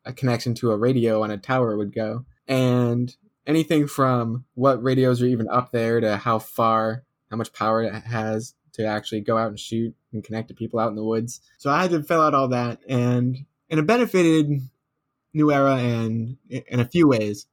a 0.05 0.13
connection 0.13 0.55
to 0.55 0.71
a 0.71 0.77
radio 0.77 1.23
on 1.23 1.31
a 1.31 1.37
tower 1.37 1.75
would 1.75 1.93
go, 1.93 2.25
and 2.47 3.13
anything 3.45 3.87
from 3.87 4.45
what 4.53 4.81
radios 4.81 5.21
are 5.21 5.27
even 5.27 5.49
up 5.49 5.71
there 5.71 5.99
to 5.99 6.15
how 6.15 6.39
far, 6.39 7.03
how 7.29 7.35
much 7.35 7.51
power 7.51 7.83
it 7.83 7.93
has 7.93 8.53
to 8.73 8.85
actually 8.85 9.19
go 9.19 9.37
out 9.37 9.49
and 9.49 9.59
shoot 9.59 9.93
and 10.13 10.23
connect 10.23 10.47
to 10.47 10.53
people 10.53 10.79
out 10.79 10.89
in 10.89 10.95
the 10.95 11.03
woods. 11.03 11.41
So 11.57 11.69
I 11.69 11.81
had 11.81 11.91
to 11.91 12.01
fill 12.01 12.21
out 12.21 12.33
all 12.33 12.47
that, 12.47 12.79
and 12.87 13.45
and 13.69 13.79
it 13.79 13.85
benefited 13.85 14.61
New 15.33 15.51
Era 15.51 15.75
and 15.75 16.37
in 16.49 16.79
a 16.79 16.87
few 16.87 17.07
ways. 17.07 17.47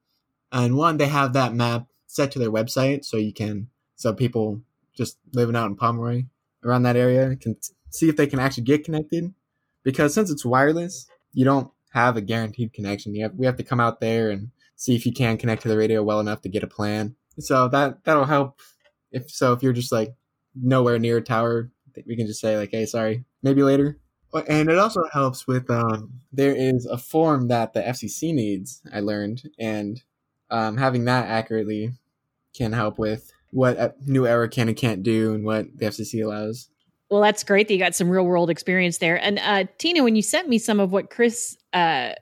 And 0.50 0.76
one, 0.76 0.96
they 0.96 1.08
have 1.08 1.32
that 1.34 1.54
map 1.54 1.86
set 2.06 2.32
to 2.32 2.38
their 2.38 2.50
website, 2.50 3.04
so 3.04 3.16
you 3.16 3.32
can 3.32 3.68
so 3.96 4.12
people 4.12 4.62
just 4.94 5.18
living 5.32 5.56
out 5.56 5.66
in 5.66 5.76
Pomeroy 5.76 6.24
around 6.64 6.82
that 6.84 6.96
area 6.96 7.36
can 7.36 7.56
see 7.90 8.08
if 8.08 8.16
they 8.16 8.26
can 8.26 8.38
actually 8.38 8.64
get 8.64 8.84
connected. 8.84 9.32
Because 9.82 10.14
since 10.14 10.30
it's 10.30 10.44
wireless, 10.44 11.06
you 11.32 11.44
don't 11.44 11.70
have 11.92 12.16
a 12.16 12.20
guaranteed 12.20 12.72
connection. 12.72 13.14
You 13.14 13.24
have, 13.24 13.34
we 13.34 13.46
have 13.46 13.56
to 13.56 13.64
come 13.64 13.80
out 13.80 14.00
there 14.00 14.30
and 14.30 14.50
see 14.76 14.94
if 14.94 15.06
you 15.06 15.12
can 15.12 15.36
connect 15.36 15.62
to 15.62 15.68
the 15.68 15.76
radio 15.76 16.02
well 16.02 16.20
enough 16.20 16.42
to 16.42 16.48
get 16.48 16.62
a 16.62 16.66
plan. 16.68 17.16
So 17.38 17.68
that 17.68 18.04
that'll 18.04 18.24
help. 18.24 18.60
If 19.10 19.30
so, 19.30 19.52
if 19.52 19.62
you're 19.62 19.72
just 19.72 19.92
like 19.92 20.14
nowhere 20.54 20.98
near 20.98 21.18
a 21.18 21.22
tower, 21.22 21.70
we 22.06 22.16
can 22.16 22.26
just 22.26 22.40
say 22.40 22.56
like, 22.56 22.70
"Hey, 22.70 22.86
sorry, 22.86 23.24
maybe 23.42 23.62
later." 23.62 23.98
And 24.34 24.68
it 24.68 24.78
also 24.78 25.02
helps 25.12 25.46
with 25.46 25.70
um, 25.70 26.20
there 26.32 26.54
is 26.54 26.86
a 26.86 26.98
form 26.98 27.48
that 27.48 27.72
the 27.72 27.80
FCC 27.80 28.34
needs. 28.34 28.82
I 28.92 29.00
learned, 29.00 29.48
and 29.58 30.02
um, 30.50 30.76
having 30.76 31.06
that 31.06 31.26
accurately 31.26 31.92
can 32.54 32.72
help 32.72 32.98
with 32.98 33.32
what 33.50 33.96
New 34.06 34.26
Era 34.26 34.48
can 34.48 34.68
and 34.68 34.76
can't 34.76 35.02
do, 35.02 35.34
and 35.34 35.44
what 35.44 35.66
the 35.78 35.86
FCC 35.86 36.22
allows. 36.24 36.68
Well, 37.10 37.22
that's 37.22 37.42
great 37.42 37.68
that 37.68 37.74
you 37.74 37.80
got 37.80 37.94
some 37.94 38.10
real 38.10 38.24
world 38.24 38.50
experience 38.50 38.98
there. 38.98 39.16
And 39.22 39.38
uh, 39.38 39.64
Tina, 39.78 40.04
when 40.04 40.14
you 40.14 40.22
sent 40.22 40.48
me 40.48 40.58
some 40.58 40.78
of 40.78 40.92
what 40.92 41.08
Chris 41.08 41.56
uh, 41.72 42.12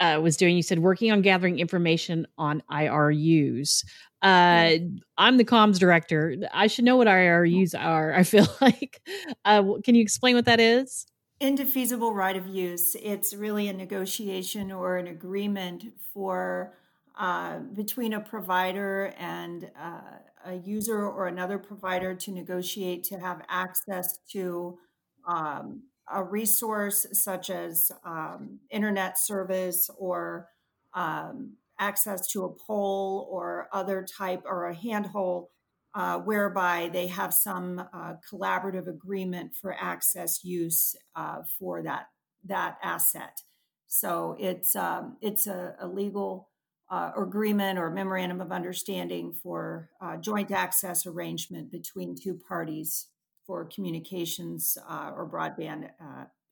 uh, 0.00 0.18
was 0.22 0.38
doing, 0.38 0.56
you 0.56 0.62
said 0.62 0.78
working 0.78 1.12
on 1.12 1.20
gathering 1.20 1.58
information 1.58 2.26
on 2.38 2.62
IRUs. 2.70 3.84
Uh, 4.22 4.76
I'm 5.18 5.36
the 5.36 5.44
comms 5.44 5.78
director. 5.78 6.36
I 6.52 6.68
should 6.68 6.84
know 6.84 6.96
what 6.96 7.06
IRUs 7.06 7.74
are. 7.78 8.14
I 8.14 8.22
feel 8.22 8.46
like. 8.60 9.02
Uh, 9.44 9.74
can 9.84 9.94
you 9.94 10.02
explain 10.02 10.36
what 10.36 10.46
that 10.46 10.60
is? 10.60 11.06
Indefeasible 11.40 12.12
right 12.12 12.36
of 12.36 12.46
use. 12.46 12.94
It's 13.00 13.32
really 13.32 13.68
a 13.68 13.72
negotiation 13.72 14.70
or 14.70 14.98
an 14.98 15.06
agreement 15.06 15.84
for 16.12 16.74
uh, 17.18 17.60
between 17.60 18.12
a 18.12 18.20
provider 18.20 19.14
and 19.18 19.70
uh, 19.80 20.18
a 20.44 20.56
user 20.56 21.02
or 21.02 21.28
another 21.28 21.58
provider 21.58 22.14
to 22.14 22.30
negotiate 22.30 23.04
to 23.04 23.18
have 23.18 23.40
access 23.48 24.18
to 24.32 24.78
um, 25.26 25.84
a 26.12 26.22
resource 26.22 27.06
such 27.14 27.48
as 27.48 27.90
um, 28.04 28.58
internet 28.70 29.18
service 29.18 29.88
or 29.98 30.46
um, 30.92 31.54
access 31.78 32.26
to 32.32 32.44
a 32.44 32.50
pole 32.50 33.26
or 33.30 33.66
other 33.72 34.04
type 34.04 34.42
or 34.44 34.66
a 34.66 34.74
handhold 34.74 35.46
uh, 35.94 36.18
whereby 36.18 36.88
they 36.92 37.06
have 37.08 37.34
some 37.34 37.78
uh, 37.92 38.14
collaborative 38.30 38.86
agreement 38.86 39.54
for 39.54 39.74
access 39.74 40.44
use 40.44 40.94
uh, 41.16 41.38
for 41.58 41.82
that 41.82 42.06
that 42.44 42.78
asset. 42.82 43.42
So 43.86 44.36
it's 44.38 44.76
um, 44.76 45.16
it's 45.20 45.46
a, 45.46 45.74
a 45.80 45.88
legal 45.88 46.48
uh, 46.90 47.12
agreement 47.16 47.78
or 47.78 47.90
memorandum 47.90 48.40
of 48.40 48.52
understanding 48.52 49.32
for 49.32 49.90
uh, 50.00 50.16
joint 50.16 50.50
access 50.50 51.06
arrangement 51.06 51.70
between 51.70 52.14
two 52.16 52.38
parties 52.48 53.06
for 53.46 53.64
communications 53.64 54.78
uh, 54.88 55.10
or 55.14 55.28
broadband 55.28 55.90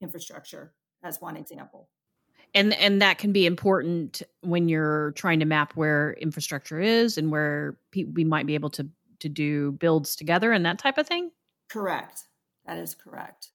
infrastructure, 0.00 0.73
as 1.02 1.21
one 1.21 1.37
example. 1.37 1.88
And 2.54 2.73
and 2.75 3.02
that 3.02 3.18
can 3.18 3.33
be 3.33 3.47
important 3.47 4.23
when 4.40 4.68
you're 4.68 5.12
trying 5.12 5.40
to 5.40 5.45
map 5.45 5.76
where 5.76 6.14
infrastructure 6.14 6.80
is 6.80 7.18
and 7.18 7.30
where 7.30 7.76
pe- 7.92 8.04
we 8.04 8.25
might 8.25 8.47
be 8.47 8.54
able 8.54 8.71
to 8.71 8.88
to 9.21 9.29
do 9.29 9.73
builds 9.73 10.17
together 10.17 10.53
and 10.53 10.65
that 10.67 10.79
type 10.79 10.99
of 10.99 11.07
thing. 11.07 11.31
Correct. 11.69 12.25
That 12.67 12.79
is 12.79 12.95
correct. 12.95 13.51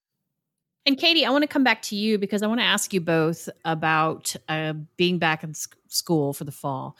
And 0.85 0.97
Katie, 0.97 1.25
I 1.25 1.29
want 1.29 1.43
to 1.43 1.47
come 1.47 1.63
back 1.63 1.81
to 1.83 1.95
you 1.95 2.17
because 2.17 2.43
I 2.43 2.47
want 2.47 2.59
to 2.59 2.65
ask 2.65 2.93
you 2.93 2.99
both 2.99 3.47
about 3.63 4.35
uh, 4.49 4.73
being 4.97 5.17
back 5.17 5.43
in 5.43 5.53
school 5.87 6.33
for 6.33 6.43
the 6.43 6.51
fall. 6.51 6.97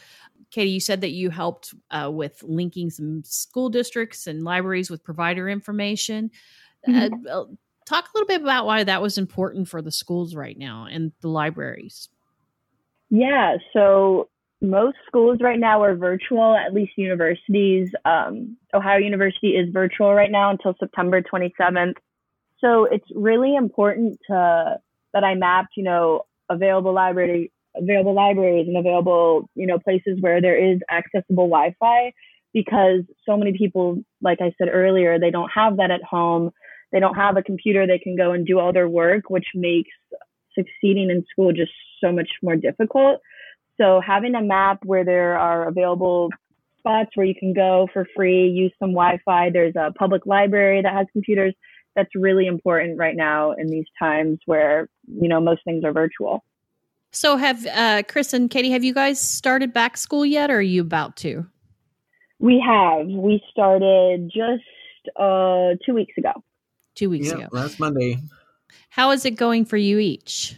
Katie, 0.52 0.70
you 0.70 0.80
said 0.80 1.02
that 1.02 1.10
you 1.10 1.30
helped 1.30 1.74
uh, 1.92 2.10
with 2.14 2.42
linking 2.44 2.90
some 2.90 3.24
school 3.26 3.70
districts 3.70 4.28
and 4.28 4.44
libraries 4.44 4.90
with 4.90 5.04
provider 5.04 5.50
information. 5.50 6.32
Mm-hmm. 6.88 7.26
Uh, 7.30 7.46
talk 7.86 8.06
a 8.06 8.12
little 8.18 8.28
bit 8.28 8.42
about 8.42 8.66
why 8.66 8.84
that 8.84 9.02
was 9.02 9.18
important 9.18 9.68
for 9.68 9.82
the 9.82 9.92
schools 9.92 10.36
right 10.36 10.58
now 10.58 10.88
and 10.90 11.12
the 11.22 11.28
libraries. 11.28 12.08
Yeah, 13.10 13.58
so 13.74 14.30
most 14.64 14.98
schools 15.06 15.40
right 15.42 15.60
now 15.60 15.84
are 15.84 15.96
virtual, 15.96 16.56
at 16.56 16.74
least 16.74 16.94
universities. 16.96 17.90
Um, 18.06 18.58
Ohio 18.74 18.98
University 18.98 19.50
is 19.50 19.70
virtual 19.72 20.14
right 20.14 20.32
now 20.32 20.50
until 20.50 20.74
September 20.80 21.22
27th. 21.22 21.96
So 22.60 22.86
it's 22.86 23.08
really 23.14 23.56
important 23.56 24.20
to 24.28 24.78
that 25.14 25.24
I 25.24 25.36
mapped, 25.36 25.74
you 25.76 25.84
know, 25.84 26.24
available 26.50 26.94
library 26.94 27.52
available 27.76 28.14
libraries 28.14 28.68
and 28.68 28.78
available, 28.78 29.50
you 29.56 29.66
know, 29.66 29.80
places 29.80 30.18
where 30.22 30.40
there 30.40 30.58
is 30.58 30.80
accessible 30.92 31.50
Wi-Fi 31.50 32.14
because 32.54 33.02
so 33.26 33.36
many 33.36 33.58
people, 33.58 34.04
like 34.22 34.40
I 34.42 34.54
said 34.58 34.70
earlier, 34.72 35.20
they 35.20 35.32
don't 35.32 35.50
have 35.50 35.78
that 35.78 35.90
at 35.92 36.04
home. 36.04 36.52
They 36.92 37.00
don't 37.00 37.16
have 37.16 37.36
a 37.36 37.42
computer 37.42 37.88
they 37.88 37.98
can 37.98 38.16
go 38.16 38.32
and 38.32 38.46
do 38.46 38.60
all 38.60 38.72
their 38.72 38.88
work, 38.88 39.30
which 39.30 39.48
makes 39.56 39.90
succeeding 40.54 41.10
in 41.10 41.26
school 41.32 41.52
just 41.52 41.72
so 42.00 42.12
much 42.12 42.30
more 42.44 42.56
difficult. 42.56 43.20
So 43.80 44.02
having 44.06 44.36
a 44.36 44.42
map 44.42 44.80
where 44.84 45.04
there 45.04 45.38
are 45.38 45.68
available 45.68 46.30
spots 46.84 47.12
where 47.16 47.26
you 47.26 47.36
can 47.36 47.54
go 47.54 47.88
for 47.94 48.06
free, 48.16 48.48
use 48.48 48.74
some 48.78 48.92
Wi-Fi. 48.92 49.50
There's 49.52 49.76
a 49.76 49.92
public 49.94 50.26
library 50.26 50.82
that 50.82 50.94
has 50.94 51.08
computers. 51.14 51.54
That's 51.96 52.10
really 52.16 52.48
important 52.48 52.98
right 52.98 53.16
now 53.16 53.54
in 53.54 53.68
these 53.68 53.86
times 53.98 54.40
where 54.46 54.90
you 55.08 55.30
know 55.30 55.40
most 55.40 55.64
things 55.64 55.84
are 55.84 55.94
virtual. 55.94 56.44
So 57.12 57.38
have 57.38 57.66
uh, 57.68 58.04
chris 58.08 58.34
and 58.34 58.50
katie 58.50 58.72
have 58.72 58.84
you 58.84 58.94
guys 58.94 59.22
started 59.22 59.74
back 59.74 59.98
school 59.98 60.26
yet 60.26 60.50
or 60.50 60.58
are 60.58 60.62
you 60.62 60.82
about 60.82 61.16
to? 61.18 61.46
We 62.40 62.64
have. 62.66 63.06
We 63.08 63.42
started 63.52 64.32
just 64.34 64.64
uh 65.16 65.76
two 65.86 65.94
weeks 65.94 66.18
ago. 66.18 66.32
Two 66.96 67.10
weeks 67.10 67.32
ago. 67.32 67.48
last 67.52 67.80
monday. 67.80 68.18
How 68.90 69.12
is 69.12 69.26
it 69.26 69.32
going 69.32 69.66
for 69.66 69.78
you 69.78 70.00
each 70.00 70.56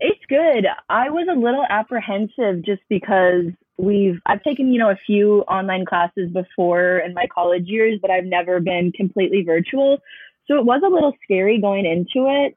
it's 0.00 0.24
good 0.28 0.66
i 0.88 1.08
was 1.10 1.26
a 1.30 1.38
little 1.38 1.64
apprehensive 1.68 2.64
just 2.64 2.82
because 2.88 3.44
we've 3.78 4.18
i've 4.26 4.42
taken 4.42 4.72
you 4.72 4.78
know 4.78 4.90
a 4.90 4.98
few 5.06 5.40
online 5.42 5.84
classes 5.84 6.30
before 6.32 6.98
in 6.98 7.14
my 7.14 7.26
college 7.34 7.64
years 7.66 7.98
but 8.00 8.10
i've 8.10 8.24
never 8.24 8.60
been 8.60 8.92
completely 8.92 9.42
virtual 9.42 9.98
so 10.46 10.56
it 10.58 10.64
was 10.64 10.82
a 10.84 10.88
little 10.88 11.12
scary 11.24 11.60
going 11.60 11.86
into 11.86 12.28
it, 12.28 12.56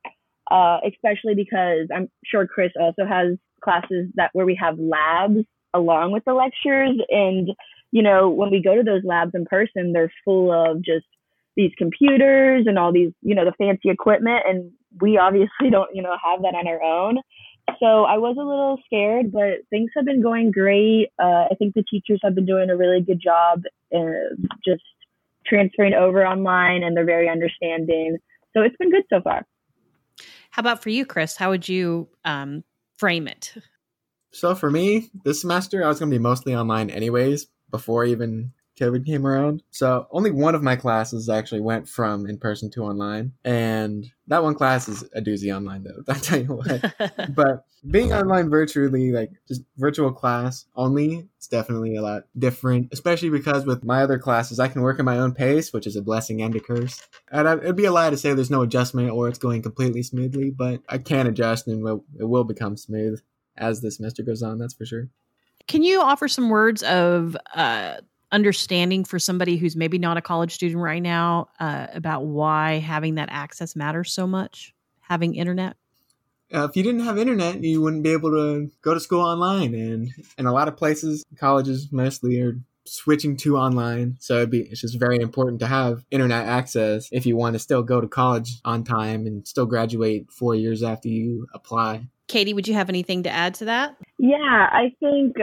uh, 0.52 0.78
especially 0.86 1.36
because 1.36 1.88
I'm 1.94 2.10
sure 2.26 2.48
Chris 2.48 2.72
also 2.80 3.06
has 3.06 3.38
classes 3.64 4.10
that 4.16 4.30
where 4.34 4.46
we 4.46 4.58
have 4.62 4.78
labs 4.78 5.46
along 5.74 6.12
with 6.12 6.24
the 6.26 6.34
lectures. 6.34 6.98
And, 7.10 7.50
you 7.92 8.04
know, 8.04 8.30
when 8.30 8.52
we 8.52 8.62
go 8.62 8.76
to 8.76 8.84
those 8.84 9.04
labs 9.04 9.32
in 9.34 9.46
person, 9.46 9.94
they're 9.94 10.12
full 10.24 10.52
of 10.52 10.84
just 10.84 11.06
these 11.56 11.72
computers 11.78 12.66
and 12.68 12.78
all 12.78 12.94
these, 12.94 13.12
you 13.22 13.36
know, 13.36 13.46
the 13.46 13.54
fancy 13.58 13.90
equipment. 13.90 14.44
And 14.48 14.72
we 15.02 15.18
obviously 15.18 15.70
don't, 15.72 15.90
you 15.94 16.02
know, 16.02 16.16
have 16.24 16.42
that 16.42 16.56
on 16.56 16.68
our 16.68 16.82
own. 16.82 17.18
So 17.80 18.04
I 18.04 18.18
was 18.18 18.36
a 18.38 18.44
little 18.44 18.78
scared, 18.86 19.32
but 19.32 19.68
things 19.70 19.92
have 19.96 20.06
been 20.06 20.22
going 20.22 20.52
great. 20.52 21.10
Uh, 21.20 21.46
I 21.52 21.56
think 21.58 21.76
the 21.76 21.84
teachers 21.84 22.20
have 22.24 22.36
been 22.36 22.46
doing 22.46 22.70
a 22.70 22.78
really 22.78 23.02
good 23.02 23.22
job, 23.22 23.62
uh, 23.96 24.36
just 24.66 24.84
transferring 25.46 25.94
over 25.94 26.26
online 26.26 26.84
and 26.84 26.98
they're 26.98 27.06
very 27.06 27.30
understanding. 27.30 28.18
So 28.56 28.64
it's 28.64 28.76
been 28.78 28.92
good 28.92 29.04
so 29.10 29.22
far. 29.22 29.46
How 30.52 30.62
about 30.62 30.82
for 30.82 30.90
you, 30.90 31.06
Chris? 31.06 31.38
How 31.38 31.52
would 31.52 31.70
you 31.70 32.10
um, 32.26 32.64
frame 32.98 33.28
it? 33.28 33.54
So 34.32 34.56
for 34.56 34.70
me, 34.70 35.10
this 35.24 35.42
semester 35.42 35.84
I 35.84 35.88
was 35.88 36.00
going 36.00 36.12
to 36.12 36.18
be 36.18 36.22
mostly 36.22 36.56
online 36.56 36.90
anyways 36.90 37.48
before 37.72 38.06
even 38.06 38.52
COVID 38.80 39.06
came 39.06 39.26
around. 39.26 39.64
So 39.72 40.08
only 40.12 40.32
one 40.32 40.56
of 40.56 40.64
my 40.64 40.76
classes 40.76 41.30
actually 41.30 41.62
went 41.62 41.88
from 41.88 42.26
in 42.28 42.38
person 42.38 42.70
to 42.72 42.84
online. 42.84 43.34
And 43.44 44.10
that 44.28 44.44
one 44.44 44.56
class 44.56 44.88
is 44.88 45.04
a 45.14 45.22
doozy 45.22 45.56
online 45.56 45.84
though. 45.84 46.04
I'll 46.14 46.20
tell 46.20 46.40
you 46.40 46.54
what. 46.54 46.94
but 47.36 47.66
being 47.90 48.14
online 48.14 48.50
virtually, 48.50 49.12
like 49.12 49.32
just 49.48 49.62
virtual 49.78 50.12
class 50.12 50.66
only, 50.76 51.28
it's 51.38 51.48
definitely 51.48 51.96
a 51.96 52.02
lot 52.02 52.24
different. 52.38 52.90
Especially 52.92 53.30
because 53.30 53.66
with 53.66 53.84
my 53.84 54.04
other 54.04 54.20
classes, 54.20 54.60
I 54.60 54.68
can 54.68 54.82
work 54.82 55.00
at 55.00 55.06
my 55.06 55.18
own 55.18 55.34
pace, 55.34 55.74
which 55.74 55.88
is 55.88 55.96
a 55.96 56.02
blessing 56.02 56.42
and 56.42 56.56
a 56.56 56.60
curse. 56.60 57.06
And 57.32 57.48
I, 57.48 57.54
it'd 57.54 57.76
be 57.76 57.86
a 57.86 57.92
lie 57.92 58.10
to 58.10 58.18
say 58.18 58.34
there's 58.34 58.50
no 58.50 58.62
adjustment 58.62 59.12
or 59.12 59.28
it's 59.28 59.40
going 59.40 59.62
completely 59.62 60.04
smoothly, 60.04 60.52
but 60.52 60.82
I 60.90 60.98
can 60.98 61.28
adjust 61.28 61.68
and 61.68 61.86
it 62.20 62.26
will 62.26 62.44
become 62.44 62.78
smooth 62.78 63.22
as 63.58 63.82
the 63.82 63.92
semester 63.92 64.24
goes 64.24 64.42
on. 64.42 64.58
That's 64.58 64.74
for 64.74 64.86
sure. 64.86 65.10
Can 65.68 65.84
you 65.84 66.02
offer 66.02 66.28
some 66.28 66.50
words 66.50 66.82
of 66.82 67.38
uh, 67.54 67.98
understanding 68.32 69.04
for 69.04 69.20
somebody 69.20 69.58
who's 69.58 69.76
maybe 69.76 69.98
not 69.98 70.18
a 70.18 70.22
college 70.22 70.54
student 70.54 70.82
right 70.82 71.02
now 71.02 71.50
uh, 71.60 71.88
about 71.94 72.26
why 72.26 72.80
having 72.80 73.16
that 73.16 73.30
access 73.32 73.76
matters 73.76 74.12
so 74.12 74.28
much? 74.28 74.74
Having 75.02 75.36
internet. 75.36 75.76
Uh, 76.54 76.68
if 76.70 76.76
you 76.76 76.84
didn't 76.84 77.02
have 77.02 77.18
internet, 77.18 77.64
you 77.64 77.82
wouldn't 77.82 78.04
be 78.04 78.12
able 78.12 78.32
to 78.32 78.72
go 78.82 78.94
to 78.94 79.00
school 79.00 79.22
online, 79.22 79.74
and 79.76 80.10
in 80.38 80.46
a 80.48 80.52
lot 80.52 80.68
of 80.68 80.76
places, 80.76 81.24
colleges 81.38 81.90
mostly 81.92 82.40
are 82.42 82.60
switching 82.86 83.38
to 83.38 83.58
online. 83.58 84.18
So 84.20 84.38
it'd 84.38 84.50
be, 84.50 84.62
it's 84.62 84.82
just 84.82 85.00
very 85.00 85.20
important 85.20 85.60
to 85.60 85.68
have 85.68 86.04
internet 86.10 86.48
access 86.48 87.08
if 87.12 87.26
you 87.26 87.36
want 87.36 87.54
to 87.54 87.60
still 87.60 87.84
go 87.84 88.02
to 88.02 88.08
college 88.08 88.60
on 88.66 88.84
time 88.84 89.28
and 89.28 89.48
still 89.48 89.68
graduate 89.68 90.32
four 90.32 90.56
years 90.56 90.82
after 90.82 91.08
you 91.08 91.46
apply. 91.54 92.08
Katie, 92.28 92.54
would 92.54 92.68
you 92.68 92.74
have 92.74 92.90
anything 92.90 93.24
to 93.24 93.30
add 93.30 93.54
to 93.56 93.66
that? 93.66 93.96
Yeah, 94.18 94.38
I 94.72 94.94
think 95.00 95.36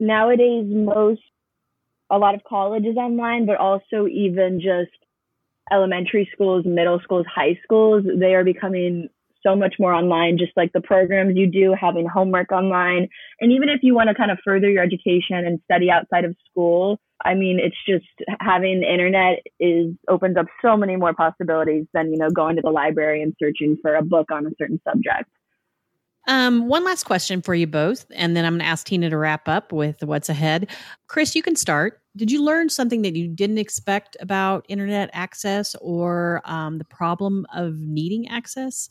nowadays 0.00 0.64
most 0.66 1.22
a 2.12 2.18
lot 2.18 2.34
of 2.34 2.44
colleges 2.44 2.96
online, 2.96 3.46
but 3.46 3.56
also 3.56 4.06
even 4.06 4.60
just 4.60 4.90
elementary 5.72 6.28
schools, 6.32 6.64
middle 6.66 7.00
schools, 7.02 7.26
high 7.32 7.58
schools, 7.64 8.04
they 8.18 8.34
are 8.34 8.44
becoming 8.44 9.08
so 9.44 9.56
much 9.56 9.74
more 9.78 9.92
online, 9.92 10.38
just 10.38 10.52
like 10.56 10.72
the 10.72 10.80
programs 10.80 11.36
you 11.36 11.46
do, 11.46 11.74
having 11.78 12.06
homework 12.06 12.52
online. 12.52 13.08
And 13.40 13.50
even 13.50 13.68
if 13.68 13.80
you 13.82 13.94
want 13.94 14.08
to 14.08 14.14
kind 14.14 14.30
of 14.30 14.38
further 14.44 14.70
your 14.70 14.82
education 14.82 15.44
and 15.44 15.58
study 15.64 15.90
outside 15.90 16.24
of 16.24 16.36
school, 16.48 17.00
I 17.24 17.34
mean, 17.34 17.58
it's 17.60 17.76
just 17.88 18.06
having 18.40 18.80
the 18.80 18.92
internet 18.92 19.40
is 19.58 19.94
opens 20.08 20.36
up 20.36 20.46
so 20.60 20.76
many 20.76 20.96
more 20.96 21.14
possibilities 21.14 21.86
than, 21.94 22.12
you 22.12 22.18
know, 22.18 22.30
going 22.30 22.56
to 22.56 22.62
the 22.62 22.70
library 22.70 23.22
and 23.22 23.34
searching 23.42 23.78
for 23.80 23.94
a 23.94 24.02
book 24.02 24.30
on 24.30 24.46
a 24.46 24.50
certain 24.58 24.80
subject. 24.86 25.30
Um, 26.28 26.68
one 26.68 26.84
last 26.84 27.04
question 27.04 27.42
for 27.42 27.54
you 27.54 27.66
both, 27.66 28.06
and 28.14 28.36
then 28.36 28.44
I'm 28.44 28.52
going 28.52 28.60
to 28.60 28.66
ask 28.66 28.86
Tina 28.86 29.10
to 29.10 29.16
wrap 29.16 29.48
up 29.48 29.72
with 29.72 30.04
what's 30.04 30.28
ahead. 30.28 30.68
Chris, 31.08 31.34
you 31.34 31.42
can 31.42 31.56
start. 31.56 32.01
Did 32.14 32.30
you 32.30 32.44
learn 32.44 32.68
something 32.68 33.02
that 33.02 33.16
you 33.16 33.26
didn't 33.28 33.58
expect 33.58 34.16
about 34.20 34.66
internet 34.68 35.10
access 35.12 35.74
or 35.80 36.42
um, 36.44 36.78
the 36.78 36.84
problem 36.84 37.46
of 37.54 37.78
needing 37.78 38.28
access? 38.28 38.90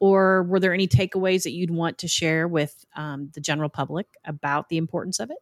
or 0.00 0.42
were 0.44 0.58
there 0.58 0.74
any 0.74 0.88
takeaways 0.88 1.42
that 1.44 1.52
you'd 1.52 1.70
want 1.70 1.98
to 1.98 2.08
share 2.08 2.48
with 2.48 2.84
um, 2.96 3.30
the 3.34 3.40
general 3.40 3.68
public 3.68 4.06
about 4.24 4.70
the 4.70 4.78
importance 4.78 5.20
of 5.20 5.30
it? 5.30 5.36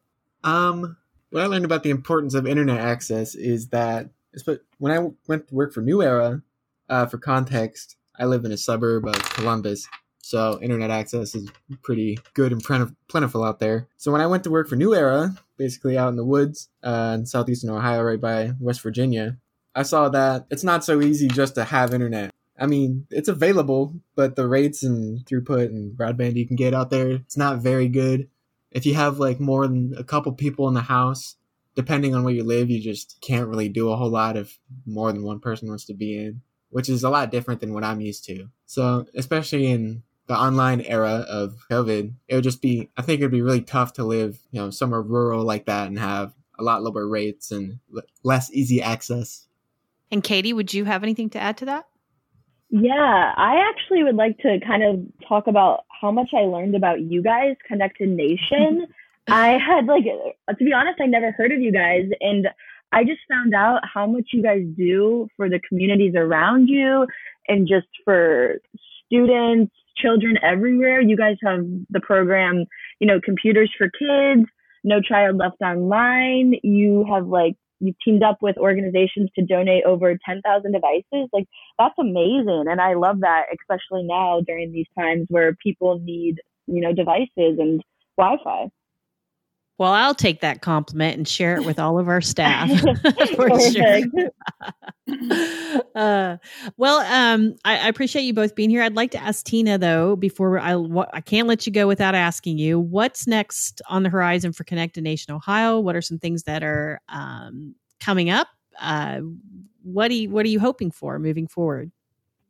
Um, 0.45 0.97
what 1.31 1.43
I 1.43 1.47
learned 1.47 1.65
about 1.65 1.85
the 1.85 1.91
importance 1.91 2.35
of 2.35 2.47
internet 2.47 2.81
access 2.81 3.35
is 3.35 3.69
that 3.69 4.11
when 4.79 4.93
I 4.93 5.09
went 5.27 5.49
to 5.49 5.55
work 5.55 5.73
for 5.73 5.81
New 5.81 6.03
Era, 6.03 6.43
uh, 6.89 7.07
for 7.07 7.19
context, 7.19 7.97
I 8.19 8.25
live 8.25 8.45
in 8.45 8.53
a 8.53 8.57
suburb 8.57 9.07
of 9.07 9.15
Columbus, 9.35 9.87
so 10.23 10.59
internet 10.61 10.91
access 10.91 11.35
is 11.35 11.51
pretty 11.83 12.19
good 12.35 12.53
and 12.53 12.63
plentiful 13.09 13.45
out 13.45 13.61
there. 13.61 13.89
So 13.97 14.11
when 14.11 14.21
I 14.21 14.27
went 14.27 14.45
to 14.45 14.51
work 14.51 14.69
for 14.69 14.77
New 14.77 14.95
Era, 14.95 15.37
basically 15.59 15.99
out 15.99 16.09
in 16.09 16.17
the 16.17 16.25
woods 16.25 16.69
uh, 16.83 17.17
in 17.19 17.27
southeastern 17.27 17.71
Ohio, 17.71 18.03
right 18.03 18.21
by 18.21 18.53
West 18.59 18.81
Virginia, 18.81 19.37
I 19.75 19.83
saw 19.83 20.09
that 20.09 20.47
it's 20.51 20.65
not 20.65 20.85
so 20.85 21.03
easy 21.03 21.29
just 21.29 21.55
to 21.57 21.65
have 21.65 21.93
internet. 21.93 22.33
I 22.59 22.67
mean, 22.67 23.07
it's 23.11 23.29
available, 23.29 23.95
but 24.17 24.35
the 24.35 24.49
rates 24.49 24.83
and 24.83 25.25
throughput 25.25 25.67
and 25.67 25.97
broadband 25.97 26.37
you 26.37 26.47
can 26.47 26.57
get 26.57 26.75
out 26.75 26.91
there, 26.91 27.11
it's 27.11 27.37
not 27.37 27.59
very 27.59 27.89
good. 27.89 28.29
If 28.73 28.87
you 28.87 28.95
have 28.95 29.19
like 29.19 29.39
more 29.39 29.67
than 29.67 29.95
a 29.97 30.05
couple 30.05 30.33
people 30.33 30.67
in 30.69 30.75
the 30.75 30.81
house, 30.81 31.37
depending 31.75 32.15
on 32.15 32.25
where 32.25 32.35
you 32.35 32.43
live, 32.43 32.71
you 32.71 32.81
just 32.81 33.19
can't 33.21 33.49
really 33.49 33.69
do 33.69 33.91
a 33.91 33.97
whole 33.97 34.11
lot 34.11 34.37
if 34.37 34.59
more 34.85 35.13
than 35.13 35.23
one 35.23 35.39
person 35.39 35.69
wants 35.69 35.85
to 35.85 35.95
be 35.95 36.19
in, 36.19 36.41
which 36.71 36.89
is 36.89 37.05
a 37.05 37.11
lot 37.11 37.31
different 37.31 37.61
than 37.61 37.73
what 37.73 37.85
I'm 37.85 38.01
used 38.01 38.25
to. 38.25 38.49
So, 38.67 39.07
especially 39.15 39.67
in 39.67 40.03
the 40.29 40.37
online 40.37 40.83
era 40.83 41.25
of 41.29 41.57
COVID, 41.71 42.13
it 42.29 42.35
would 42.35 42.45
just 42.45 42.63
be, 42.63 42.91
I 42.97 43.03
think 43.03 43.21
it'd 43.21 43.31
be 43.31 43.43
really 43.43 43.63
tough 43.63 43.95
to 43.95 44.05
live, 44.05 44.39
you 44.51 44.61
know, 44.61 44.71
somewhere 44.71 45.03
rural 45.03 45.43
like 45.43 45.67
that 45.67 45.89
and 45.89 45.99
have 45.99 46.35
a 46.59 46.63
lot 46.63 46.83
lower 46.83 47.09
rates 47.09 47.51
and 47.51 47.79
less 48.23 48.53
easy 48.53 48.83
access. 48.83 49.47
And 50.11 50.23
Katie, 50.23 50.53
would 50.53 50.73
you 50.73 50.85
have 50.85 51.03
anything 51.03 51.31
to 51.31 51.41
add 51.41 51.57
to 51.59 51.65
that? 51.67 51.87
Yeah, 52.71 53.33
I 53.37 53.71
actually 53.71 54.05
would 54.05 54.17
like 54.17 54.39
to 54.39 54.61
kind 54.67 54.83
of 54.83 55.01
talk 55.27 55.47
about 55.47 55.85
how 56.01 56.11
much 56.11 56.31
I 56.35 56.41
learned 56.41 56.77
about 56.77 57.01
you 57.01 57.23
guys, 57.23 57.57
Connected 57.67 58.11
Nation. 58.11 58.87
I 59.29 59.59
had 59.59 59.87
like, 59.87 60.05
to 60.05 60.65
be 60.65 60.73
honest, 60.73 61.01
I 61.01 61.07
never 61.07 61.33
heard 61.33 61.53
of 61.53 61.61
you 61.61 61.73
guys. 61.73 62.05
And 62.21 62.49
I 62.93 63.05
just 63.05 63.21
found 63.31 63.55
out 63.55 63.81
how 63.83 64.07
much 64.07 64.29
you 64.33 64.43
guys 64.43 64.63
do 64.77 65.29
for 65.37 65.49
the 65.49 65.61
communities 65.67 66.15
around 66.15 66.69
you 66.69 67.07
and 67.47 67.67
just 67.67 67.89
for 68.05 68.61
students, 69.07 69.73
children 70.01 70.37
everywhere. 70.43 71.01
You 71.01 71.17
guys 71.17 71.37
have 71.45 71.61
the 71.91 72.01
program, 72.01 72.65
you 73.01 73.07
know, 73.07 73.21
Computers 73.25 73.73
for 73.77 73.87
Kids, 73.87 74.49
No 74.85 75.01
Child 75.01 75.37
Left 75.37 75.61
Online. 75.63 76.55
You 76.63 77.07
have 77.11 77.27
like 77.27 77.55
you've 77.81 77.97
teamed 78.05 78.23
up 78.23 78.39
with 78.41 78.57
organizations 78.57 79.31
to 79.37 79.45
donate 79.45 79.85
over 79.85 80.19
10,000 80.27 80.73
devices. 80.73 81.29
Like 81.33 81.47
that's 81.79 81.95
amazing. 81.99 82.65
And 82.69 82.81
I 82.81 82.95
love 82.95 83.21
that, 83.21 83.45
especially 83.61 84.05
now 84.05 84.41
during 84.47 84.73
these 84.73 84.89
times 84.99 85.27
where 85.29 85.55
people 85.55 86.01
need, 86.03 86.37
you 86.67 86.81
know, 86.81 86.93
devices 86.93 87.59
and 87.59 87.83
Wi-Fi. 88.17 88.69
Well, 89.79 89.93
I'll 89.93 90.15
take 90.15 90.41
that 90.41 90.61
compliment 90.61 91.17
and 91.17 91.27
share 91.27 91.57
it 91.57 91.65
with 91.65 91.79
all 91.79 92.01
of 92.01 92.09
our 92.09 92.21
staff. 92.21 92.69
for 93.37 93.49
uh, 95.95 96.37
well, 96.77 96.99
um, 97.01 97.55
I, 97.65 97.79
I, 97.79 97.89
appreciate 97.89 98.23
you 98.23 98.35
both 98.35 98.57
being 98.57 98.71
here. 98.71 98.83
I'd 98.83 98.97
like 98.97 99.13
to 99.13 99.23
ask 99.23 99.47
Tina 99.47 99.79
though, 99.79 100.17
before 100.17 100.59
I, 100.59 100.75
I 101.13 101.21
can't 101.21 101.47
let 101.47 101.65
you 101.67 101.73
go 101.73 101.87
without 101.87 102.17
asking 102.17 102.59
you, 102.59 102.81
what's 102.81 103.29
next 103.29 103.81
on 103.89 104.03
the 104.03 104.11
horizon 104.11 104.53
for 104.53 104.65
Connected 104.65 105.05
Nation 105.05 105.33
Ohio? 105.33 105.79
What 105.79 105.95
are 105.95 106.03
some 106.03 106.19
things 106.19 106.43
that 106.43 106.65
are 106.65 107.01
um, 107.09 107.77
coming 108.01 108.31
up? 108.31 108.49
Uh, 108.81 109.21
what 109.83 110.09
do 110.09 110.15
you, 110.15 110.31
what 110.31 110.45
are 110.45 110.51
you 110.51 110.61
hoping 110.61 110.91
for 110.91 111.21
moving 111.21 111.47
forward? 111.47 111.93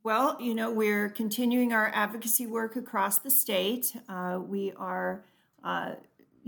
Well, 0.03 0.38
you 0.41 0.55
know, 0.55 0.71
we're 0.71 1.11
continuing 1.11 1.75
our 1.75 1.93
advocacy 1.95 2.47
work 2.47 2.77
across 2.77 3.19
the 3.19 3.31
state. 3.31 3.95
Uh, 4.09 4.41
we 4.43 4.73
are 4.73 5.25
uh, 5.62 5.97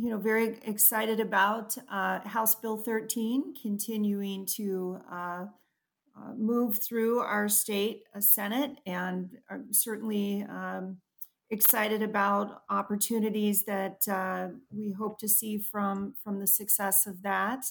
you 0.00 0.08
know, 0.08 0.16
very 0.16 0.58
excited 0.64 1.20
about 1.20 1.76
uh, 1.90 2.20
House 2.20 2.54
Bill 2.54 2.78
13 2.78 3.54
continuing 3.60 4.46
to 4.56 4.98
uh, 5.12 5.44
uh, 6.16 6.32
move 6.38 6.78
through 6.82 7.18
our 7.18 7.48
state 7.50 8.04
uh, 8.14 8.20
Senate, 8.20 8.78
and 8.86 9.36
certainly 9.72 10.46
um, 10.48 10.96
excited 11.50 12.02
about 12.02 12.62
opportunities 12.70 13.64
that 13.64 14.08
uh, 14.08 14.48
we 14.74 14.92
hope 14.92 15.18
to 15.18 15.28
see 15.28 15.58
from 15.58 16.14
from 16.24 16.40
the 16.40 16.46
success 16.46 17.06
of 17.06 17.22
that. 17.22 17.66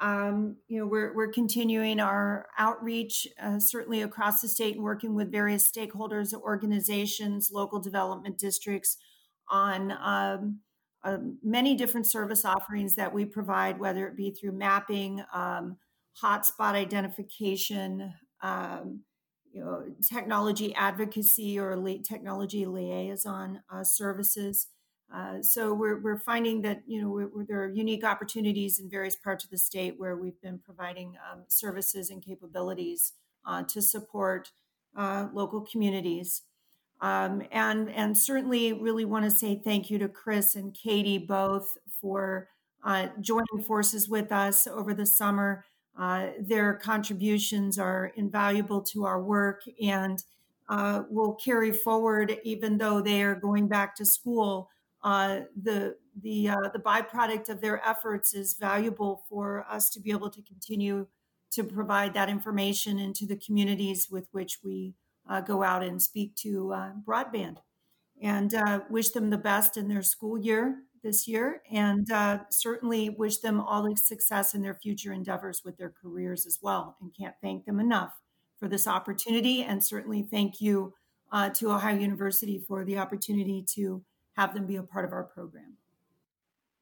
Um, 0.00 0.58
you 0.68 0.78
know, 0.78 0.86
we're 0.86 1.12
we're 1.12 1.32
continuing 1.32 1.98
our 1.98 2.46
outreach 2.56 3.26
uh, 3.42 3.58
certainly 3.58 4.02
across 4.02 4.40
the 4.40 4.48
state 4.48 4.76
and 4.76 4.84
working 4.84 5.16
with 5.16 5.32
various 5.32 5.68
stakeholders, 5.68 6.34
organizations, 6.34 7.50
local 7.50 7.80
development 7.80 8.38
districts 8.38 8.96
on. 9.48 9.90
Um, 10.00 10.60
uh, 11.04 11.18
many 11.42 11.74
different 11.74 12.06
service 12.06 12.44
offerings 12.44 12.94
that 12.94 13.12
we 13.12 13.24
provide, 13.24 13.78
whether 13.78 14.06
it 14.06 14.16
be 14.16 14.30
through 14.30 14.52
mapping, 14.52 15.22
um, 15.32 15.76
hotspot 16.22 16.74
identification, 16.74 18.12
um, 18.42 19.00
you 19.52 19.60
know, 19.60 19.84
technology 20.10 20.74
advocacy 20.74 21.58
or 21.58 21.76
technology 22.02 22.66
liaison 22.66 23.60
uh, 23.72 23.84
services. 23.84 24.68
Uh, 25.14 25.42
so 25.42 25.72
we're, 25.72 26.00
we're 26.00 26.18
finding 26.18 26.62
that 26.62 26.82
you 26.86 27.00
know 27.00 27.08
we're, 27.08 27.28
we're, 27.28 27.44
there 27.44 27.62
are 27.62 27.68
unique 27.68 28.04
opportunities 28.04 28.80
in 28.80 28.90
various 28.90 29.14
parts 29.14 29.44
of 29.44 29.50
the 29.50 29.58
state 29.58 29.94
where 29.98 30.16
we've 30.16 30.40
been 30.40 30.58
providing 30.58 31.14
um, 31.30 31.44
services 31.46 32.10
and 32.10 32.24
capabilities 32.24 33.12
uh, 33.46 33.62
to 33.64 33.82
support 33.82 34.50
uh, 34.96 35.28
local 35.32 35.60
communities. 35.60 36.42
Um, 37.04 37.42
and 37.52 37.90
and 37.90 38.16
certainly 38.16 38.72
really 38.72 39.04
want 39.04 39.26
to 39.26 39.30
say 39.30 39.60
thank 39.62 39.90
you 39.90 39.98
to 39.98 40.08
Chris 40.08 40.56
and 40.56 40.72
Katie 40.72 41.18
both 41.18 41.76
for 42.00 42.48
uh, 42.82 43.08
joining 43.20 43.62
forces 43.62 44.08
with 44.08 44.32
us 44.32 44.66
over 44.66 44.94
the 44.94 45.04
summer. 45.04 45.66
Uh, 45.98 46.28
their 46.40 46.72
contributions 46.72 47.78
are 47.78 48.10
invaluable 48.16 48.80
to 48.80 49.04
our 49.04 49.22
work 49.22 49.64
and 49.82 50.24
uh, 50.70 51.02
will 51.10 51.34
carry 51.34 51.72
forward 51.72 52.38
even 52.42 52.78
though 52.78 53.02
they 53.02 53.22
are 53.22 53.34
going 53.34 53.68
back 53.68 53.94
to 53.96 54.06
school. 54.06 54.70
Uh, 55.02 55.40
the 55.62 55.98
the 56.22 56.48
uh, 56.48 56.70
the 56.72 56.78
byproduct 56.78 57.50
of 57.50 57.60
their 57.60 57.86
efforts 57.86 58.32
is 58.32 58.54
valuable 58.54 59.24
for 59.28 59.66
us 59.68 59.90
to 59.90 60.00
be 60.00 60.10
able 60.10 60.30
to 60.30 60.40
continue 60.40 61.06
to 61.50 61.64
provide 61.64 62.14
that 62.14 62.30
information 62.30 62.98
into 62.98 63.26
the 63.26 63.36
communities 63.36 64.08
with 64.10 64.26
which 64.32 64.60
we 64.64 64.94
uh, 65.28 65.40
go 65.40 65.62
out 65.62 65.82
and 65.82 66.00
speak 66.00 66.34
to 66.36 66.72
uh, 66.72 66.90
broadband. 67.06 67.58
And 68.22 68.54
uh, 68.54 68.80
wish 68.88 69.10
them 69.10 69.30
the 69.30 69.38
best 69.38 69.76
in 69.76 69.88
their 69.88 70.02
school 70.02 70.38
year 70.38 70.78
this 71.04 71.28
year 71.28 71.62
and 71.70 72.10
uh, 72.10 72.38
certainly 72.50 73.10
wish 73.10 73.38
them 73.38 73.60
all 73.60 73.84
the 73.84 73.94
success 73.94 74.54
in 74.54 74.62
their 74.62 74.74
future 74.74 75.12
endeavors 75.12 75.62
with 75.64 75.76
their 75.76 75.92
careers 76.02 76.46
as 76.46 76.58
well 76.60 76.96
and 77.00 77.14
can't 77.16 77.34
thank 77.40 77.66
them 77.66 77.78
enough 77.78 78.14
for 78.58 78.66
this 78.66 78.88
opportunity 78.88 79.62
and 79.62 79.84
certainly 79.84 80.22
thank 80.22 80.60
you 80.60 80.94
uh, 81.30 81.50
to 81.50 81.70
ohio 81.70 81.96
university 81.96 82.58
for 82.58 82.84
the 82.84 82.98
opportunity 82.98 83.64
to 83.74 84.02
have 84.36 84.54
them 84.54 84.66
be 84.66 84.76
a 84.76 84.82
part 84.82 85.04
of 85.04 85.12
our 85.12 85.24
program 85.24 85.76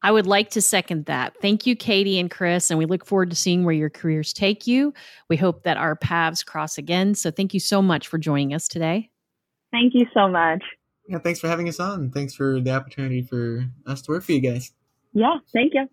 I 0.03 0.11
would 0.11 0.27
like 0.27 0.49
to 0.51 0.61
second 0.61 1.05
that. 1.05 1.33
Thank 1.41 1.65
you, 1.65 1.75
Katie 1.75 2.19
and 2.19 2.29
Chris, 2.29 2.69
and 2.69 2.77
we 2.77 2.85
look 2.85 3.05
forward 3.05 3.29
to 3.29 3.35
seeing 3.35 3.63
where 3.63 3.73
your 3.73 3.89
careers 3.89 4.33
take 4.33 4.67
you. 4.67 4.93
We 5.29 5.37
hope 5.37 5.63
that 5.63 5.77
our 5.77 5.95
paths 5.95 6.43
cross 6.43 6.77
again. 6.77 7.15
So 7.15 7.31
thank 7.31 7.53
you 7.53 7.59
so 7.61 7.81
much 7.81 8.09
for 8.09 8.17
joining 8.17 8.53
us 8.53 8.67
today. 8.67 9.09
Thank 9.71 9.93
you 9.95 10.05
so 10.13 10.27
much. 10.27 10.61
Yeah, 11.07 11.19
thanks 11.19 11.39
for 11.39 11.47
having 11.47 11.67
us 11.69 11.79
on. 11.79 12.11
Thanks 12.11 12.33
for 12.33 12.59
the 12.59 12.71
opportunity 12.71 13.21
for 13.21 13.65
us 13.87 14.01
to 14.03 14.11
work 14.11 14.23
for 14.23 14.33
you 14.33 14.41
guys. 14.41 14.73
Yeah, 15.13 15.37
thank 15.53 15.73
you. 15.73 15.87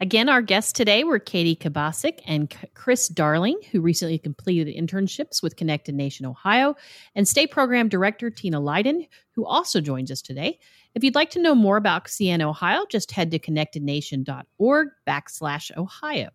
Again, 0.00 0.28
our 0.28 0.42
guests 0.42 0.72
today 0.72 1.04
were 1.04 1.18
Katie 1.18 1.54
Kabasic 1.54 2.20
and 2.26 2.54
Chris 2.74 3.08
Darling, 3.08 3.60
who 3.70 3.80
recently 3.80 4.18
completed 4.18 4.74
internships 4.74 5.42
with 5.42 5.56
Connected 5.56 5.94
Nation 5.94 6.26
Ohio, 6.26 6.74
and 7.14 7.28
State 7.28 7.52
Program 7.52 7.88
Director 7.88 8.28
Tina 8.28 8.60
Lyden, 8.60 9.06
who 9.30 9.46
also 9.46 9.80
joins 9.80 10.10
us 10.10 10.20
today. 10.20 10.58
If 10.94 11.04
you'd 11.04 11.14
like 11.14 11.30
to 11.30 11.42
know 11.42 11.54
more 11.54 11.76
about 11.76 12.06
CN 12.06 12.42
Ohio, 12.42 12.84
just 12.90 13.12
head 13.12 13.30
to 13.30 13.38
connectednation.org 13.38 14.88
backslash 15.06 15.76
Ohio. 15.76 16.30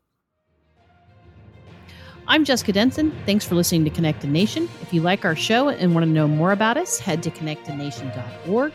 I'm 2.28 2.46
Jessica 2.46 2.72
Denson. 2.72 3.12
Thanks 3.26 3.44
for 3.44 3.56
listening 3.56 3.84
to 3.86 3.90
Connected 3.90 4.30
Nation. 4.30 4.70
If 4.82 4.94
you 4.94 5.02
like 5.02 5.26
our 5.26 5.36
show 5.36 5.70
and 5.70 5.96
want 5.96 6.06
to 6.06 6.12
know 6.12 6.28
more 6.28 6.52
about 6.52 6.78
us, 6.78 7.00
head 7.00 7.24
to 7.24 7.32
connectednation.org 7.32 8.72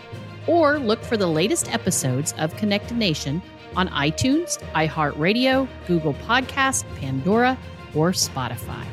or 0.46 0.78
look 0.78 1.02
for 1.04 1.16
the 1.16 1.28
latest 1.28 1.72
episodes 1.72 2.34
of 2.36 2.54
Connected 2.56 2.96
Nation 2.96 3.40
on 3.76 3.88
iTunes, 3.88 4.58
iHeartRadio, 4.74 5.68
Google 5.86 6.14
Podcast, 6.14 6.84
Pandora, 6.96 7.58
or 7.94 8.12
Spotify. 8.12 8.84